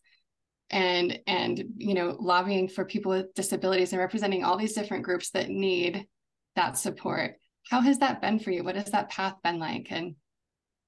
and 0.70 1.18
and 1.26 1.64
you 1.76 1.94
know 1.94 2.16
lobbying 2.20 2.68
for 2.68 2.84
people 2.84 3.10
with 3.10 3.34
disabilities 3.34 3.92
and 3.92 4.00
representing 4.00 4.44
all 4.44 4.58
these 4.58 4.74
different 4.74 5.04
groups 5.04 5.30
that 5.30 5.48
need 5.48 6.06
that 6.56 6.76
support 6.76 7.36
how 7.68 7.80
has 7.82 7.98
that 7.98 8.20
been 8.20 8.38
for 8.38 8.50
you? 8.50 8.64
What 8.64 8.76
has 8.76 8.90
that 8.92 9.10
path 9.10 9.34
been 9.44 9.58
like? 9.58 9.88
And 9.90 10.16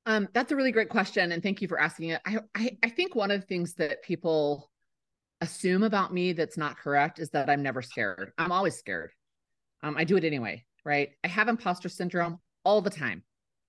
um, 0.07 0.29
that's 0.33 0.51
a 0.51 0.57
really 0.57 0.73
great 0.73 0.88
question, 0.88 1.33
and 1.33 1.43
thank 1.43 1.61
you 1.61 1.69
for 1.69 1.79
asking 1.79 2.11
it. 2.11 2.23
I, 2.25 2.38
I 2.55 2.77
I 2.83 2.88
think 2.88 3.14
one 3.14 3.31
of 3.31 3.40
the 3.40 3.47
things 3.47 3.75
that 3.75 4.03
people 4.03 4.71
assume 5.43 5.83
about 5.83 6.12
me 6.12 6.33
that's 6.33 6.57
not 6.57 6.79
correct 6.79 7.19
is 7.19 7.31
that 7.31 7.51
I'm 7.51 7.62
never 7.62 7.83
scared. 7.83 8.33
I'm 8.38 8.53
always 8.53 8.77
scared. 8.77 9.11
Um, 9.83 9.97
I 9.97 10.05
do 10.05 10.16
it 10.16 10.25
anyway, 10.25 10.64
right? 10.85 11.11
I 11.23 11.29
have 11.29 11.49
imposter 11.49 11.88
syndrome 11.88 12.38
all 12.64 12.81
the 12.81 12.90
time, 12.90 13.23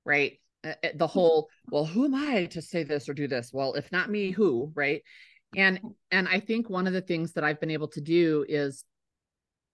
right? 0.06 0.40
Uh, 0.64 0.74
uh, 0.84 0.90
the 0.96 1.08
whole, 1.08 1.50
well, 1.70 1.86
who 1.86 2.06
am 2.06 2.16
I 2.16 2.46
to 2.46 2.62
say 2.62 2.84
this 2.84 3.08
or 3.08 3.14
do 3.14 3.28
this? 3.28 3.52
Well, 3.54 3.74
if 3.74 3.92
not 3.92 4.10
me, 4.10 4.32
who, 4.32 4.72
right? 4.76 5.02
And 5.56 5.80
and 6.12 6.28
I 6.28 6.40
think 6.40 6.70
one 6.70 6.88
of 6.88 6.94
the 6.94 7.02
things 7.02 7.34
that 7.34 7.44
I've 7.44 7.60
been 7.60 7.72
able 7.72 7.90
to 7.90 8.02
do 8.02 8.46
is 8.48 8.84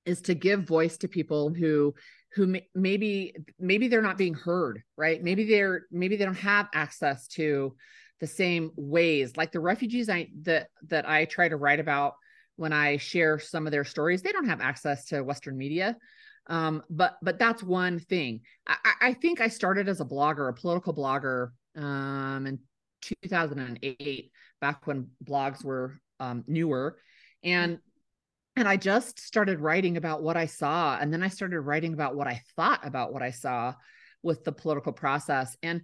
is 0.06 0.22
to 0.22 0.34
give 0.34 0.64
voice 0.64 0.98
to 0.98 1.08
people 1.08 1.54
who 1.54 1.94
who 2.34 2.48
may, 2.48 2.68
maybe 2.74 3.36
maybe 3.60 3.88
they're 3.88 4.02
not 4.02 4.18
being 4.18 4.34
heard 4.34 4.82
right? 4.98 5.22
Maybe 5.22 5.46
they're 5.46 5.86
maybe 5.92 6.16
they 6.16 6.26
don't 6.26 6.36
have 6.36 6.68
access 6.74 7.28
to 7.30 7.76
the 8.20 8.28
same 8.28 8.72
ways. 8.76 9.38
Like 9.38 9.52
the 9.52 9.60
refugees 9.60 10.10
i 10.10 10.28
that 10.44 10.70
that 10.88 11.08
i 11.08 11.26
try 11.26 11.48
to 11.50 11.58
write 11.58 11.80
about 11.80 12.16
when 12.56 12.74
i 12.74 12.98
share 12.98 13.38
some 13.38 13.68
of 13.68 13.72
their 13.72 13.84
stories 13.84 14.24
they 14.24 14.32
don't 14.32 14.50
have 14.50 14.62
access 14.62 15.06
to 15.06 15.24
western 15.24 15.58
media. 15.58 15.96
Um, 16.48 16.82
but 16.90 17.18
but 17.22 17.38
that's 17.38 17.62
one 17.62 18.00
thing. 18.00 18.42
I, 18.66 18.94
I 19.02 19.14
think 19.14 19.42
i 19.42 19.50
started 19.50 19.88
as 19.90 20.02
a 20.02 20.06
blogger 20.06 20.50
a 20.50 20.54
political 20.54 20.94
blogger 20.94 21.50
um, 21.76 22.48
in 22.48 22.60
2008 23.02 24.32
back 24.62 24.88
when 24.88 25.10
blogs 25.24 25.64
were 25.64 26.00
um, 26.20 26.44
newer 26.48 26.98
and 27.44 27.80
and 28.58 28.68
I 28.68 28.76
just 28.76 29.20
started 29.20 29.60
writing 29.60 29.98
about 29.98 30.24
what 30.24 30.36
I 30.36 30.48
saw. 30.48 30.98
And 31.00 31.14
then 31.14 31.22
I 31.22 31.28
started 31.28 31.62
writing 31.62 31.94
about 31.94 32.16
what 32.16 32.26
I 32.26 32.42
thought 32.56 32.86
about 32.88 33.14
what 33.14 33.22
I 33.22 33.30
saw 33.30 33.76
with 34.24 34.44
the 34.44 34.52
political 34.52 34.92
process. 34.92 35.56
And 35.62 35.84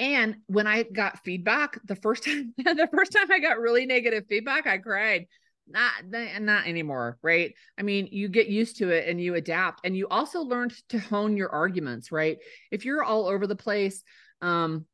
and 0.00 0.36
when 0.46 0.66
I 0.66 0.82
got 0.82 1.24
feedback, 1.24 1.78
the 1.84 1.94
first 1.94 2.24
time, 2.26 2.54
the 2.56 2.88
first 2.92 3.12
time 3.12 3.30
I 3.30 3.38
got 3.38 3.60
really 3.60 3.86
negative 3.86 4.24
feedback, 4.28 4.66
I 4.66 4.78
cried. 4.78 5.26
Not 5.68 5.92
not 6.40 6.66
anymore, 6.66 7.18
right? 7.22 7.54
I 7.78 7.82
mean, 7.82 8.08
you 8.10 8.28
get 8.28 8.48
used 8.48 8.78
to 8.78 8.90
it 8.90 9.06
and 9.06 9.20
you 9.20 9.34
adapt, 9.34 9.82
and 9.84 9.96
you 9.96 10.08
also 10.08 10.40
learned 10.40 10.74
to 10.88 10.98
hone 10.98 11.36
your 11.36 11.50
arguments, 11.50 12.10
right? 12.10 12.38
If 12.70 12.84
you're 12.84 13.04
all 13.04 13.28
over 13.28 13.46
the 13.46 13.54
place, 13.54 14.02
um, 14.40 14.86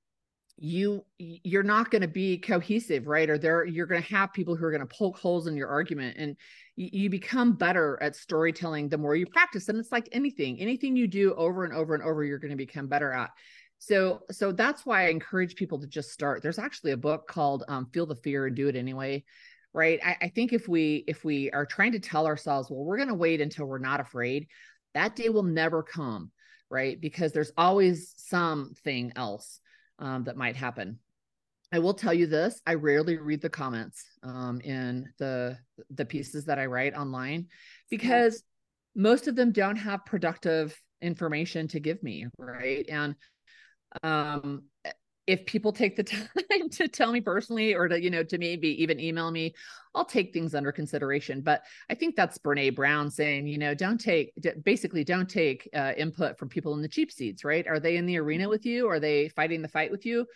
you 0.56 1.04
you're 1.18 1.64
not 1.64 1.90
going 1.90 2.02
to 2.02 2.08
be 2.08 2.38
cohesive 2.38 3.06
right? 3.06 3.28
Or 3.28 3.38
there 3.38 3.64
you're 3.64 3.86
going 3.86 4.02
to 4.02 4.14
have 4.14 4.32
people 4.32 4.54
who 4.54 4.64
are 4.64 4.70
going 4.70 4.86
to 4.86 4.94
poke 4.94 5.18
holes 5.18 5.46
in 5.46 5.56
your 5.56 5.68
argument 5.68 6.16
and 6.18 6.36
you, 6.76 6.90
you 6.92 7.10
become 7.10 7.54
better 7.54 7.98
at 8.00 8.14
storytelling 8.14 8.88
the 8.88 8.98
more 8.98 9.16
you 9.16 9.26
practice 9.26 9.68
and 9.68 9.78
it's 9.78 9.90
like 9.90 10.08
anything 10.12 10.60
anything 10.60 10.96
you 10.96 11.08
do 11.08 11.34
over 11.34 11.64
and 11.64 11.74
over 11.74 11.94
and 11.94 12.04
over 12.04 12.22
you're 12.24 12.38
going 12.38 12.50
to 12.50 12.56
become 12.56 12.86
better 12.86 13.12
at. 13.12 13.30
So 13.78 14.20
so 14.30 14.52
that's 14.52 14.86
why 14.86 15.06
i 15.06 15.08
encourage 15.08 15.56
people 15.56 15.80
to 15.80 15.86
just 15.86 16.12
start. 16.12 16.42
There's 16.42 16.60
actually 16.60 16.92
a 16.92 16.96
book 16.96 17.26
called 17.26 17.64
um, 17.66 17.86
feel 17.92 18.06
the 18.06 18.16
fear 18.16 18.46
and 18.46 18.56
do 18.56 18.68
it 18.68 18.76
anyway 18.76 19.24
right? 19.76 19.98
I, 20.04 20.16
I 20.22 20.28
think 20.28 20.52
if 20.52 20.68
we 20.68 21.02
if 21.08 21.24
we 21.24 21.50
are 21.50 21.66
trying 21.66 21.92
to 21.92 21.98
tell 21.98 22.26
ourselves 22.26 22.70
well 22.70 22.84
we're 22.84 22.96
going 22.96 23.08
to 23.08 23.14
wait 23.14 23.40
until 23.40 23.66
we're 23.66 23.78
not 23.78 23.98
afraid 23.98 24.46
that 24.94 25.16
day 25.16 25.30
will 25.30 25.42
never 25.42 25.82
come 25.82 26.30
right? 26.70 27.00
Because 27.00 27.32
there's 27.32 27.52
always 27.56 28.14
something 28.16 29.12
else 29.16 29.60
um, 29.98 30.24
that 30.24 30.36
might 30.36 30.56
happen 30.56 30.98
I 31.74 31.80
will 31.80 31.94
tell 31.94 32.14
you 32.14 32.28
this: 32.28 32.60
I 32.68 32.74
rarely 32.74 33.16
read 33.16 33.40
the 33.40 33.50
comments 33.50 34.04
um, 34.22 34.60
in 34.60 35.08
the 35.18 35.58
the 35.90 36.04
pieces 36.04 36.44
that 36.44 36.56
I 36.56 36.66
write 36.66 36.94
online 36.94 37.48
because 37.90 38.44
yeah. 38.94 39.02
most 39.02 39.26
of 39.26 39.34
them 39.34 39.50
don't 39.50 39.74
have 39.74 40.06
productive 40.06 40.80
information 41.02 41.66
to 41.68 41.80
give 41.80 42.00
me, 42.00 42.28
right? 42.38 42.86
And 42.88 43.16
um, 44.04 44.66
if 45.26 45.46
people 45.46 45.72
take 45.72 45.96
the 45.96 46.02
time 46.04 46.68
to 46.70 46.88
tell 46.88 47.12
me 47.12 47.20
personally 47.20 47.74
or 47.74 47.88
to 47.88 48.00
you 48.00 48.10
know 48.10 48.22
to 48.22 48.38
maybe 48.38 48.82
even 48.82 49.00
email 49.00 49.30
me 49.30 49.54
i'll 49.94 50.04
take 50.04 50.32
things 50.32 50.54
under 50.54 50.72
consideration. 50.72 51.40
But 51.40 51.62
i 51.90 51.94
think 51.94 52.16
that's 52.16 52.38
brene 52.38 52.74
brown 52.74 53.10
saying 53.10 53.46
you 53.46 53.58
know 53.58 53.74
don't 53.74 53.98
take 53.98 54.32
basically 54.62 55.04
don't 55.04 55.28
take 55.28 55.68
uh, 55.74 55.92
input 55.96 56.38
from 56.38 56.48
people 56.48 56.74
in 56.74 56.82
the 56.82 56.88
cheap 56.88 57.10
seats 57.10 57.44
right? 57.44 57.66
Are 57.66 57.80
they 57.80 57.96
in 57.96 58.06
the 58.06 58.18
arena 58.18 58.48
with 58.48 58.66
you? 58.66 58.88
Are 58.88 59.00
they 59.00 59.28
fighting 59.28 59.62
the 59.62 59.68
fight 59.68 59.90
with 59.90 60.04
you? 60.06 60.26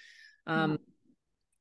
Um, 0.47 0.73
mm-hmm 0.73 0.83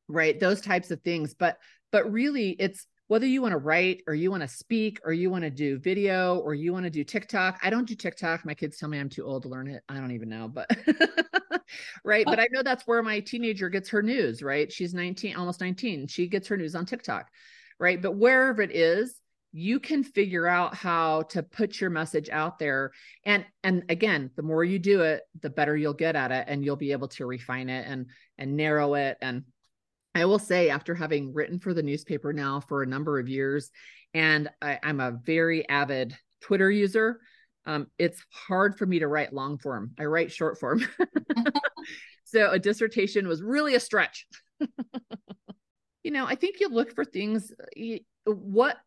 right 0.07 0.39
those 0.39 0.61
types 0.61 0.91
of 0.91 1.01
things. 1.01 1.33
But 1.33 1.57
but 1.91 2.11
really 2.11 2.51
it's 2.51 2.85
whether 3.07 3.25
you 3.25 3.41
want 3.41 3.53
to 3.53 3.57
write 3.57 4.03
or 4.07 4.13
you 4.13 4.29
want 4.29 4.41
to 4.41 4.47
speak 4.47 4.99
or 5.05 5.13
you 5.13 5.29
want 5.29 5.43
to 5.43 5.49
do 5.49 5.79
video 5.79 6.37
or 6.39 6.53
you 6.53 6.73
want 6.73 6.83
to 6.83 6.89
do 6.89 7.03
TikTok. 7.03 7.59
I 7.63 7.69
don't 7.69 7.87
do 7.87 7.95
TikTok. 7.95 8.45
My 8.45 8.53
kids 8.53 8.77
tell 8.77 8.89
me 8.89 8.99
I'm 8.99 9.09
too 9.09 9.25
old 9.25 9.43
to 9.43 9.49
learn 9.49 9.69
it. 9.69 9.81
I 9.87 9.95
don't 9.95 10.11
even 10.11 10.29
know, 10.29 10.47
but 10.49 10.69
right. 12.03 12.25
But 12.25 12.39
I 12.39 12.47
know 12.51 12.63
that's 12.63 12.85
where 12.85 13.01
my 13.01 13.21
teenager 13.21 13.69
gets 13.69 13.89
her 13.89 14.01
news, 14.01 14.43
right? 14.43 14.71
She's 14.71 14.93
19, 14.93 15.35
almost 15.35 15.61
19. 15.61 16.07
She 16.07 16.27
gets 16.27 16.47
her 16.49 16.57
news 16.57 16.75
on 16.75 16.85
TikTok, 16.85 17.29
right? 17.79 18.01
But 18.01 18.17
wherever 18.17 18.61
it 18.61 18.71
is, 18.71 19.15
you 19.53 19.79
can 19.79 20.03
figure 20.03 20.45
out 20.45 20.75
how 20.75 21.23
to 21.23 21.41
put 21.41 21.79
your 21.79 21.89
message 21.89 22.29
out 22.29 22.59
there. 22.59 22.91
And 23.25 23.45
and 23.63 23.83
again, 23.89 24.31
the 24.35 24.43
more 24.43 24.63
you 24.63 24.77
do 24.77 25.01
it, 25.01 25.23
the 25.41 25.49
better 25.49 25.75
you'll 25.75 25.93
get 25.93 26.17
at 26.17 26.31
it 26.31 26.45
and 26.47 26.63
you'll 26.63 26.75
be 26.75 26.91
able 26.91 27.07
to 27.09 27.25
refine 27.25 27.69
it 27.69 27.87
and 27.87 28.07
and 28.37 28.57
narrow 28.57 28.95
it 28.95 29.17
and 29.21 29.43
I 30.17 30.25
will 30.25 30.39
say, 30.39 30.69
after 30.69 30.95
having 30.95 31.33
written 31.33 31.59
for 31.59 31.73
the 31.73 31.83
newspaper 31.83 32.33
now 32.33 32.59
for 32.59 32.81
a 32.81 32.87
number 32.87 33.19
of 33.19 33.29
years, 33.29 33.69
and 34.13 34.49
I, 34.61 34.79
am 34.81 34.99
a 34.99 35.11
very 35.11 35.67
avid 35.69 36.17
Twitter 36.41 36.71
user, 36.71 37.21
um, 37.67 37.87
it's 37.99 38.23
hard 38.31 38.77
for 38.77 38.85
me 38.85 38.99
to 38.99 39.07
write 39.07 39.31
long 39.31 39.59
form. 39.59 39.91
I 39.99 40.05
write 40.05 40.31
short 40.31 40.59
form. 40.59 40.81
so 42.23 42.49
a 42.49 42.57
dissertation 42.57 43.27
was 43.27 43.43
really 43.43 43.75
a 43.75 43.79
stretch. 43.79 44.25
you 46.03 46.11
know, 46.11 46.25
I 46.25 46.33
think 46.35 46.59
you 46.59 46.69
look 46.69 46.95
for 46.95 47.05
things, 47.05 47.51
what, 48.25 48.77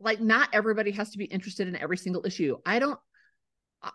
like, 0.00 0.20
not 0.20 0.48
everybody 0.52 0.90
has 0.92 1.10
to 1.10 1.18
be 1.18 1.26
interested 1.26 1.68
in 1.68 1.76
every 1.76 1.98
single 1.98 2.26
issue. 2.26 2.56
I 2.66 2.80
don't, 2.80 2.98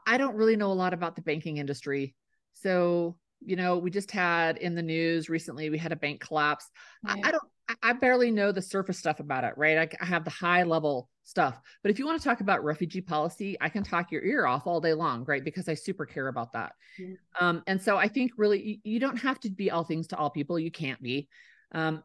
I 0.07 0.17
don't 0.17 0.35
really 0.35 0.55
know 0.55 0.71
a 0.71 0.73
lot 0.73 0.93
about 0.93 1.15
the 1.15 1.21
banking 1.23 1.57
industry. 1.57 2.15
So, 2.53 3.17
you 3.41 3.55
know, 3.55 3.77
we 3.77 3.89
just 3.89 4.11
had 4.11 4.57
in 4.57 4.75
the 4.75 4.81
news 4.81 5.29
recently, 5.29 5.69
we 5.69 5.77
had 5.77 5.91
a 5.91 5.95
bank 5.95 6.19
collapse. 6.19 6.69
I, 7.05 7.21
I, 7.23 7.31
don't, 7.31 7.43
I 7.81 7.93
barely 7.93 8.31
know 8.31 8.51
the 8.51 8.61
surface 8.61 8.97
stuff 8.97 9.19
about 9.19 9.43
it, 9.43 9.53
right? 9.57 9.77
I, 9.77 10.03
I 10.03 10.05
have 10.05 10.23
the 10.23 10.31
high 10.31 10.63
level 10.63 11.09
stuff. 11.23 11.59
But 11.81 11.91
if 11.91 11.99
you 11.99 12.05
want 12.05 12.21
to 12.21 12.27
talk 12.27 12.41
about 12.41 12.63
refugee 12.63 13.01
policy, 13.01 13.57
I 13.59 13.69
can 13.69 13.83
talk 13.83 14.11
your 14.11 14.23
ear 14.23 14.45
off 14.45 14.67
all 14.67 14.79
day 14.79 14.93
long, 14.93 15.25
right? 15.25 15.43
Because 15.43 15.67
I 15.67 15.73
super 15.73 16.05
care 16.05 16.27
about 16.27 16.53
that. 16.53 16.73
Yeah. 16.97 17.15
Um, 17.39 17.63
and 17.67 17.81
so 17.81 17.97
I 17.97 18.07
think 18.07 18.31
really 18.37 18.61
you, 18.61 18.77
you, 18.83 18.99
don't 18.99 19.17
have 19.17 19.39
to 19.41 19.49
be 19.49 19.71
all 19.71 19.83
things 19.83 20.07
to 20.07 20.17
all 20.17 20.29
people. 20.29 20.59
You 20.59 20.71
can't 20.71 21.01
be. 21.01 21.27
Um, 21.71 22.03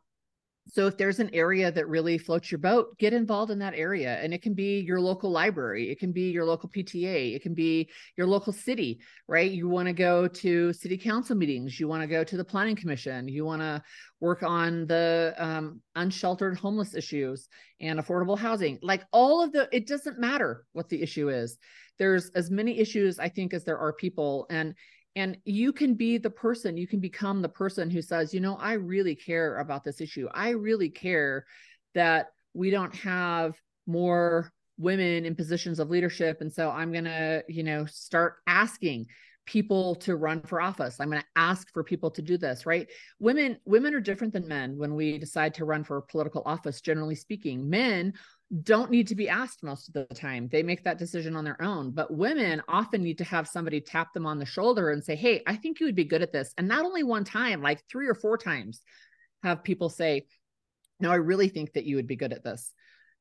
so 0.72 0.86
if 0.86 0.96
there's 0.96 1.18
an 1.18 1.30
area 1.32 1.70
that 1.72 1.88
really 1.88 2.16
floats 2.16 2.50
your 2.50 2.58
boat, 2.58 2.96
get 2.98 3.12
involved 3.12 3.50
in 3.50 3.58
that 3.58 3.74
area. 3.74 4.18
And 4.22 4.32
it 4.32 4.42
can 4.42 4.54
be 4.54 4.80
your 4.80 5.00
local 5.00 5.30
library, 5.30 5.90
it 5.90 5.98
can 5.98 6.12
be 6.12 6.30
your 6.30 6.44
local 6.44 6.68
PTA, 6.68 7.34
it 7.34 7.42
can 7.42 7.54
be 7.54 7.90
your 8.16 8.26
local 8.26 8.52
city, 8.52 9.00
right? 9.26 9.50
You 9.50 9.68
want 9.68 9.88
to 9.88 9.92
go 9.92 10.28
to 10.28 10.72
city 10.72 10.96
council 10.96 11.36
meetings, 11.36 11.80
you 11.80 11.88
want 11.88 12.02
to 12.02 12.06
go 12.06 12.22
to 12.22 12.36
the 12.36 12.44
planning 12.44 12.76
commission, 12.76 13.28
you 13.28 13.44
want 13.44 13.62
to 13.62 13.82
work 14.20 14.42
on 14.42 14.86
the 14.86 15.34
um, 15.38 15.80
unsheltered 15.96 16.58
homeless 16.58 16.94
issues 16.94 17.48
and 17.80 17.98
affordable 17.98 18.38
housing. 18.38 18.78
Like 18.82 19.04
all 19.12 19.42
of 19.42 19.52
the, 19.52 19.68
it 19.72 19.86
doesn't 19.86 20.18
matter 20.18 20.64
what 20.72 20.88
the 20.88 21.02
issue 21.02 21.30
is. 21.30 21.58
There's 21.98 22.30
as 22.30 22.50
many 22.50 22.78
issues, 22.78 23.18
I 23.18 23.28
think, 23.28 23.52
as 23.52 23.64
there 23.64 23.78
are 23.78 23.92
people. 23.92 24.46
And 24.50 24.74
and 25.16 25.36
you 25.44 25.72
can 25.72 25.94
be 25.94 26.18
the 26.18 26.30
person, 26.30 26.76
you 26.76 26.86
can 26.86 27.00
become 27.00 27.42
the 27.42 27.48
person 27.48 27.90
who 27.90 28.02
says, 28.02 28.32
you 28.32 28.40
know, 28.40 28.56
I 28.56 28.74
really 28.74 29.16
care 29.16 29.58
about 29.58 29.82
this 29.84 30.00
issue. 30.00 30.28
I 30.32 30.50
really 30.50 30.88
care 30.88 31.44
that 31.94 32.28
we 32.54 32.70
don't 32.70 32.94
have 32.94 33.54
more 33.86 34.52
women 34.78 35.24
in 35.24 35.34
positions 35.34 35.78
of 35.78 35.90
leadership. 35.90 36.40
And 36.40 36.52
so 36.52 36.70
I'm 36.70 36.92
going 36.92 37.04
to, 37.04 37.44
you 37.48 37.64
know, 37.64 37.86
start 37.86 38.36
asking 38.46 39.06
people 39.50 39.96
to 39.96 40.14
run 40.14 40.40
for 40.42 40.60
office. 40.60 41.00
I'm 41.00 41.10
going 41.10 41.20
to 41.20 41.26
ask 41.34 41.72
for 41.72 41.82
people 41.82 42.08
to 42.12 42.22
do 42.22 42.38
this, 42.38 42.66
right? 42.66 42.88
Women 43.18 43.58
women 43.64 43.94
are 43.94 44.00
different 44.00 44.32
than 44.32 44.46
men 44.46 44.78
when 44.78 44.94
we 44.94 45.18
decide 45.18 45.54
to 45.54 45.64
run 45.64 45.82
for 45.82 46.00
political 46.02 46.42
office 46.46 46.80
generally 46.80 47.16
speaking. 47.16 47.68
Men 47.68 48.12
don't 48.62 48.92
need 48.92 49.08
to 49.08 49.16
be 49.16 49.28
asked 49.28 49.64
most 49.64 49.88
of 49.88 49.94
the 49.94 50.14
time. 50.14 50.48
They 50.52 50.62
make 50.62 50.84
that 50.84 50.98
decision 50.98 51.34
on 51.34 51.42
their 51.42 51.60
own. 51.60 51.90
But 51.90 52.14
women 52.14 52.62
often 52.68 53.02
need 53.02 53.18
to 53.18 53.24
have 53.24 53.48
somebody 53.48 53.80
tap 53.80 54.14
them 54.14 54.24
on 54.24 54.38
the 54.38 54.46
shoulder 54.46 54.90
and 54.90 55.02
say, 55.02 55.16
Hey, 55.16 55.42
I 55.48 55.56
think 55.56 55.80
you 55.80 55.86
would 55.86 55.96
be 55.96 56.04
good 56.04 56.22
at 56.22 56.32
this. 56.32 56.54
And 56.56 56.68
not 56.68 56.84
only 56.84 57.02
one 57.02 57.24
time, 57.24 57.60
like 57.60 57.82
three 57.90 58.06
or 58.06 58.14
four 58.14 58.38
times, 58.38 58.82
have 59.42 59.64
people 59.64 59.88
say, 59.88 60.26
No, 61.00 61.10
I 61.10 61.16
really 61.16 61.48
think 61.48 61.72
that 61.72 61.86
you 61.86 61.96
would 61.96 62.06
be 62.06 62.16
good 62.16 62.32
at 62.32 62.44
this. 62.44 62.72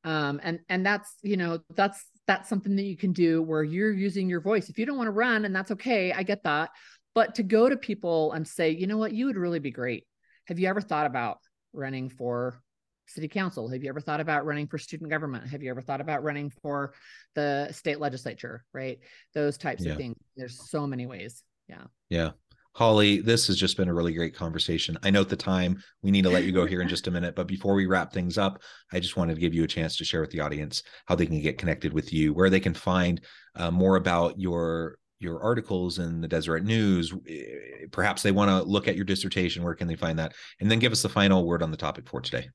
Um, 0.04 0.40
and 0.44 0.60
and 0.68 0.86
that's 0.86 1.12
you 1.22 1.36
know 1.36 1.60
that's 1.74 2.02
that's 2.30 2.48
something 2.48 2.76
that 2.76 2.84
you 2.84 2.96
can 2.96 3.12
do 3.12 3.42
where 3.42 3.64
you're 3.64 3.90
using 3.90 4.30
your 4.30 4.40
voice. 4.40 4.68
If 4.68 4.78
you 4.78 4.86
don't 4.86 4.96
want 4.96 5.08
to 5.08 5.12
run, 5.12 5.44
and 5.44 5.54
that's 5.54 5.72
okay, 5.72 6.12
I 6.12 6.22
get 6.22 6.44
that. 6.44 6.70
But 7.12 7.34
to 7.34 7.42
go 7.42 7.68
to 7.68 7.76
people 7.76 8.30
and 8.30 8.46
say, 8.46 8.70
you 8.70 8.86
know 8.86 8.98
what, 8.98 9.12
you 9.12 9.26
would 9.26 9.36
really 9.36 9.58
be 9.58 9.72
great. 9.72 10.04
Have 10.46 10.60
you 10.60 10.68
ever 10.68 10.80
thought 10.80 11.06
about 11.06 11.38
running 11.72 12.08
for 12.08 12.62
city 13.08 13.26
council? 13.26 13.68
Have 13.68 13.82
you 13.82 13.88
ever 13.88 14.00
thought 14.00 14.20
about 14.20 14.46
running 14.46 14.68
for 14.68 14.78
student 14.78 15.10
government? 15.10 15.48
Have 15.48 15.64
you 15.64 15.70
ever 15.70 15.82
thought 15.82 16.00
about 16.00 16.22
running 16.22 16.52
for 16.62 16.94
the 17.34 17.68
state 17.72 17.98
legislature? 17.98 18.64
Right. 18.72 19.00
Those 19.34 19.58
types 19.58 19.84
yeah. 19.84 19.90
of 19.90 19.98
things. 19.98 20.14
There's 20.36 20.70
so 20.70 20.86
many 20.86 21.06
ways. 21.06 21.42
Yeah. 21.68 21.82
Yeah. 22.10 22.30
Holly, 22.72 23.20
this 23.20 23.48
has 23.48 23.56
just 23.56 23.76
been 23.76 23.88
a 23.88 23.94
really 23.94 24.14
great 24.14 24.34
conversation. 24.34 24.96
I 25.02 25.10
know 25.10 25.20
at 25.20 25.28
the 25.28 25.36
time 25.36 25.82
we 26.02 26.10
need 26.10 26.22
to 26.22 26.30
let 26.30 26.44
you 26.44 26.52
go 26.52 26.66
here 26.66 26.80
in 26.80 26.88
just 26.88 27.08
a 27.08 27.10
minute, 27.10 27.34
but 27.34 27.48
before 27.48 27.74
we 27.74 27.86
wrap 27.86 28.12
things 28.12 28.38
up, 28.38 28.62
I 28.92 29.00
just 29.00 29.16
wanted 29.16 29.34
to 29.34 29.40
give 29.40 29.52
you 29.52 29.64
a 29.64 29.68
chance 29.68 29.96
to 29.96 30.04
share 30.04 30.20
with 30.20 30.30
the 30.30 30.40
audience 30.40 30.82
how 31.06 31.16
they 31.16 31.26
can 31.26 31.40
get 31.40 31.58
connected 31.58 31.92
with 31.92 32.12
you, 32.12 32.32
where 32.32 32.48
they 32.48 32.60
can 32.60 32.74
find 32.74 33.20
uh, 33.56 33.70
more 33.70 33.96
about 33.96 34.38
your 34.38 34.98
your 35.18 35.42
articles 35.42 35.98
in 35.98 36.20
the 36.20 36.28
Deseret 36.28 36.64
News. 36.64 37.12
Eh, 37.28 37.44
perhaps 37.90 38.22
they 38.22 38.32
want 38.32 38.48
to 38.50 38.62
look 38.62 38.88
at 38.88 38.96
your 38.96 39.04
dissertation. 39.04 39.62
Where 39.62 39.74
can 39.74 39.86
they 39.86 39.96
find 39.96 40.18
that? 40.18 40.32
And 40.60 40.70
then 40.70 40.78
give 40.78 40.92
us 40.92 41.02
the 41.02 41.10
final 41.10 41.46
word 41.46 41.62
on 41.62 41.70
the 41.70 41.76
topic 41.76 42.08
for 42.08 42.22
today. 42.22 42.48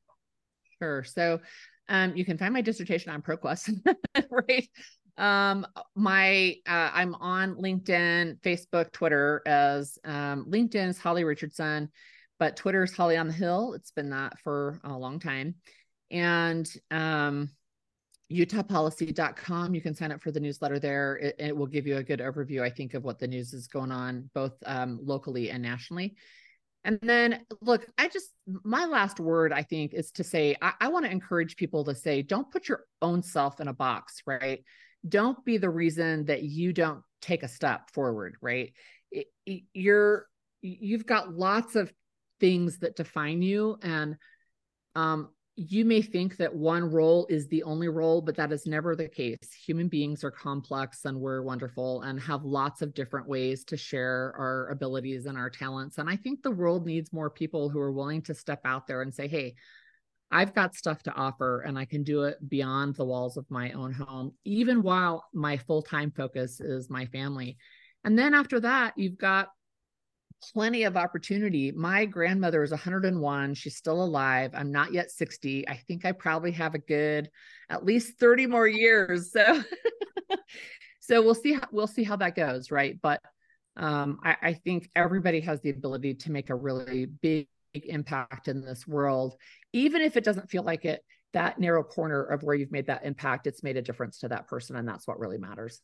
Sure. 0.82 1.04
So 1.04 1.40
um, 1.88 2.16
you 2.16 2.26
can 2.26 2.38
find 2.38 2.54
my 2.54 2.62
dissertation 2.62 3.12
on 3.12 3.22
ProQuest, 3.22 3.86
right? 4.32 4.68
Um, 5.18 5.66
my 5.96 6.58
uh, 6.68 6.92
I'm 6.94 7.16
on 7.16 7.56
LinkedIn, 7.56 8.40
Facebook, 8.42 8.92
Twitter 8.92 9.42
as 9.46 9.98
um, 10.04 10.46
LinkedIn 10.50 10.90
is 10.90 10.98
Holly 10.98 11.24
Richardson, 11.24 11.90
but 12.38 12.58
Twitter 12.58 12.84
is 12.84 12.94
Holly 12.94 13.18
on 13.18 13.28
the 13.28 13.34
Hill. 13.34 13.74
It's 13.74 13.92
been 13.92 14.10
that 14.10 14.40
for 14.40 14.80
a 14.84 14.98
long 14.98 15.20
time, 15.20 15.56
and 16.12 16.70
um, 16.92 17.50
utahpolicy.com. 18.32 19.74
You 19.74 19.82
can 19.82 19.96
sign 19.96 20.12
up 20.12 20.22
for 20.22 20.32
the 20.32 20.40
newsletter 20.40 20.80
there. 20.80 21.18
It, 21.18 21.36
it, 21.40 21.58
will 21.58 21.68
give 21.68 21.88
you 21.88 21.98
a 21.98 22.04
good 22.04 22.20
overview, 22.20 22.62
I 22.62 22.70
think, 22.70 22.94
of 22.94 23.04
what 23.04 23.20
the 23.20 23.28
news 23.28 23.54
is 23.54 23.68
going 23.68 23.92
on 23.92 24.30
both 24.34 24.54
um, 24.66 25.00
locally 25.02 25.50
and 25.50 25.62
nationally. 25.62 26.16
And 26.84 27.00
then, 27.02 27.46
look, 27.62 27.86
I 27.98 28.08
just, 28.08 28.30
my 28.64 28.86
last 28.86 29.20
word, 29.20 29.52
I 29.52 29.64
think, 29.64 29.94
is 29.94 30.12
to 30.12 30.24
say, 30.24 30.56
I, 30.62 30.74
I 30.82 30.88
want 30.90 31.06
to 31.06 31.12
encourage 31.12 31.56
people 31.56 31.84
to 31.86 31.96
say, 31.96 32.22
don't 32.22 32.52
put 32.52 32.70
your 32.70 32.86
own 33.02 33.24
self 33.24 33.60
in 33.60 33.68
a 33.68 33.74
box, 33.74 34.22
right? 34.28 34.64
Don't 35.08 35.44
be 35.46 35.58
the 35.58 35.70
reason 35.70 36.26
that 36.26 36.44
you 36.44 36.74
don't 36.74 37.02
take 37.22 37.44
a 37.44 37.48
step 37.48 37.92
forward, 37.92 38.36
right? 38.42 38.74
It, 39.12 39.28
it, 39.46 39.64
you're, 39.74 40.28
you've 40.62 41.06
got 41.06 41.34
lots 41.34 41.76
of 41.76 41.92
things 42.40 42.80
that 42.80 42.96
define 42.96 43.42
you. 43.42 43.78
And 43.82 44.18
um, 44.96 45.30
you 45.56 45.86
may 45.86 46.02
think 46.02 46.36
that 46.38 46.54
one 46.54 46.92
role 46.92 47.26
is 47.30 47.48
the 47.48 47.64
only 47.64 47.88
role, 47.88 48.22
but 48.22 48.36
that 48.36 48.52
is 48.52 48.66
never 48.66 48.96
the 48.96 49.08
case. 49.08 49.54
Human 49.66 49.88
beings 49.88 50.24
are 50.24 50.32
complex 50.32 51.06
and 51.06 51.18
we're 51.18 51.44
wonderful 51.44 52.02
and 52.02 52.20
have 52.20 52.44
lots 52.44 52.82
of 52.82 52.94
different 52.94 53.28
ways 53.28 53.64
to 53.66 53.78
share 53.78 54.34
our 54.38 54.70
abilities 54.70 55.28
and 55.28 55.38
our 55.38 55.50
talents. 55.50 55.98
And 55.98 56.10
I 56.10 56.18
think 56.18 56.44
the 56.44 56.52
world 56.52 56.86
needs 56.86 57.14
more 57.14 57.30
people 57.30 57.70
who 57.70 57.80
are 57.80 57.92
willing 57.92 58.22
to 58.24 58.34
step 58.34 58.62
out 58.66 58.86
there 58.86 59.02
and 59.02 59.14
say, 59.14 59.28
hey, 59.28 59.56
I've 60.32 60.54
got 60.54 60.76
stuff 60.76 61.04
to 61.04 61.14
offer 61.14 61.62
and 61.62 61.78
I 61.78 61.86
can 61.86 62.04
do 62.04 62.24
it 62.24 62.38
beyond 62.50 62.96
the 62.96 63.06
walls 63.06 63.38
of 63.38 63.46
my 63.50 63.72
own 63.72 63.94
home, 63.94 64.34
even 64.44 64.82
while 64.82 65.24
my 65.34 65.58
full 65.58 65.82
time 65.82 66.12
focus 66.12 66.60
is 66.60 66.90
my 66.90 67.06
family. 67.08 67.58
And 68.04 68.18
then 68.18 68.34
after 68.34 68.60
that, 68.60 68.94
you've 68.98 69.18
got 69.18 69.50
plenty 70.54 70.84
of 70.84 70.98
opportunity. 70.98 71.72
My 71.72 72.06
grandmother 72.06 72.64
is 72.64 72.72
101. 72.72 73.54
She's 73.54 73.78
still 73.78 74.04
alive. 74.04 74.52
I'm 74.54 74.72
not 74.72 74.94
yet 74.94 75.12
60. 75.12 75.68
I 75.68 75.78
think 75.88 76.06
I 76.06 76.12
probably 76.12 76.52
have 76.52 76.76
a 76.76 76.80
good 76.80 77.30
at 77.70 77.86
least 77.86 78.20
30 78.20 78.48
more 78.48 78.68
years. 78.68 79.32
So 79.32 79.64
so 81.00 81.22
we'll 81.22 81.36
see 81.36 81.54
how 81.54 81.68
we'll 81.72 81.88
see 81.88 82.04
how 82.04 82.16
that 82.18 82.36
goes, 82.36 82.72
right? 82.72 83.00
But 83.02 83.22
um, 83.78 84.20
I, 84.24 84.38
I 84.42 84.54
think 84.54 84.90
everybody 84.96 85.42
has 85.42 85.62
the 85.62 85.70
ability 85.70 86.16
to 86.16 86.32
make 86.32 86.50
a 86.50 86.56
really 86.56 87.06
big, 87.06 87.12
big 87.22 87.48
impact 87.84 88.48
in 88.48 88.64
this 88.64 88.88
world, 88.88 89.36
even 89.74 90.02
if 90.02 90.16
it 90.16 90.24
doesn't 90.24 90.50
feel 90.50 90.64
like 90.64 90.86
it. 90.86 91.04
That 91.34 91.60
narrow 91.60 91.84
corner 91.84 92.24
of 92.24 92.44
where 92.44 92.56
you've 92.56 92.72
made 92.72 92.88
that 92.88 93.04
impact, 93.04 93.46
it's 93.46 93.62
made 93.62 93.76
a 93.76 93.82
difference 93.82 94.20
to 94.20 94.30
that 94.30 94.48
person, 94.48 94.78
and 94.78 94.88
that's 94.88 95.06
what 95.06 95.20
really 95.20 95.38
matters. 95.38 95.82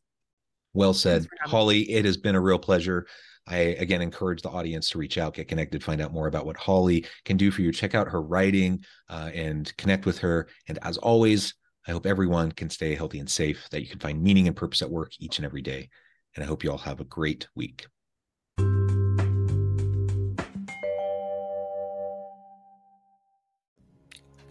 Well 0.74 0.94
said, 0.94 1.28
Holly. 1.42 1.82
It 1.92 2.06
has 2.06 2.16
been 2.16 2.36
a 2.36 2.40
real 2.40 2.58
pleasure. 2.58 3.06
I 3.46 3.58
again 3.58 4.02
encourage 4.02 4.42
the 4.42 4.50
audience 4.50 4.90
to 4.92 4.98
reach 4.98 5.18
out, 5.18 5.34
get 5.34 5.50
connected, 5.50 5.84
find 5.84 6.00
out 6.00 6.14
more 6.14 6.28
about 6.28 6.46
what 6.46 6.56
Holly 6.56 7.06
can 7.26 7.36
do 7.36 7.52
for 7.52 7.64
you. 7.64 7.74
Check 7.74 7.96
out 7.96 8.08
her 8.08 8.22
writing 8.22 8.86
uh, 9.10 9.32
and 9.34 9.76
connect 9.76 10.06
with 10.06 10.20
her. 10.20 10.48
And 10.70 10.80
as 10.84 10.98
always, 10.98 11.54
I 11.86 11.92
hope 11.92 12.06
everyone 12.06 12.54
can 12.54 12.70
stay 12.70 12.96
healthy 12.96 13.20
and 13.20 13.30
safe, 13.30 13.68
that 13.72 13.82
you 13.82 13.88
can 13.88 14.00
find 14.00 14.24
meaning 14.24 14.48
and 14.48 14.56
purpose 14.56 14.82
at 14.82 14.90
work 14.90 15.12
each 15.20 15.40
and 15.40 15.46
every 15.46 15.62
day. 15.62 15.90
And 16.36 16.46
I 16.46 16.48
hope 16.48 16.64
you 16.64 16.72
all 16.72 16.78
have 16.78 17.02
a 17.02 17.06
great 17.06 17.48
week. 17.56 17.88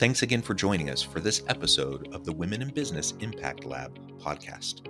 Thanks 0.01 0.23
again 0.23 0.41
for 0.41 0.55
joining 0.55 0.89
us 0.89 1.03
for 1.03 1.21
this 1.21 1.43
episode 1.49 2.09
of 2.15 2.25
the 2.25 2.33
Women 2.33 2.63
in 2.63 2.71
Business 2.71 3.13
Impact 3.21 3.67
Lab 3.67 3.99
podcast. 4.19 4.89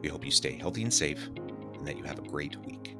We 0.00 0.08
hope 0.08 0.24
you 0.24 0.30
stay 0.30 0.56
healthy 0.56 0.84
and 0.84 0.94
safe 0.94 1.26
and 1.26 1.86
that 1.86 1.98
you 1.98 2.04
have 2.04 2.18
a 2.18 2.22
great 2.22 2.56
week. 2.64 2.97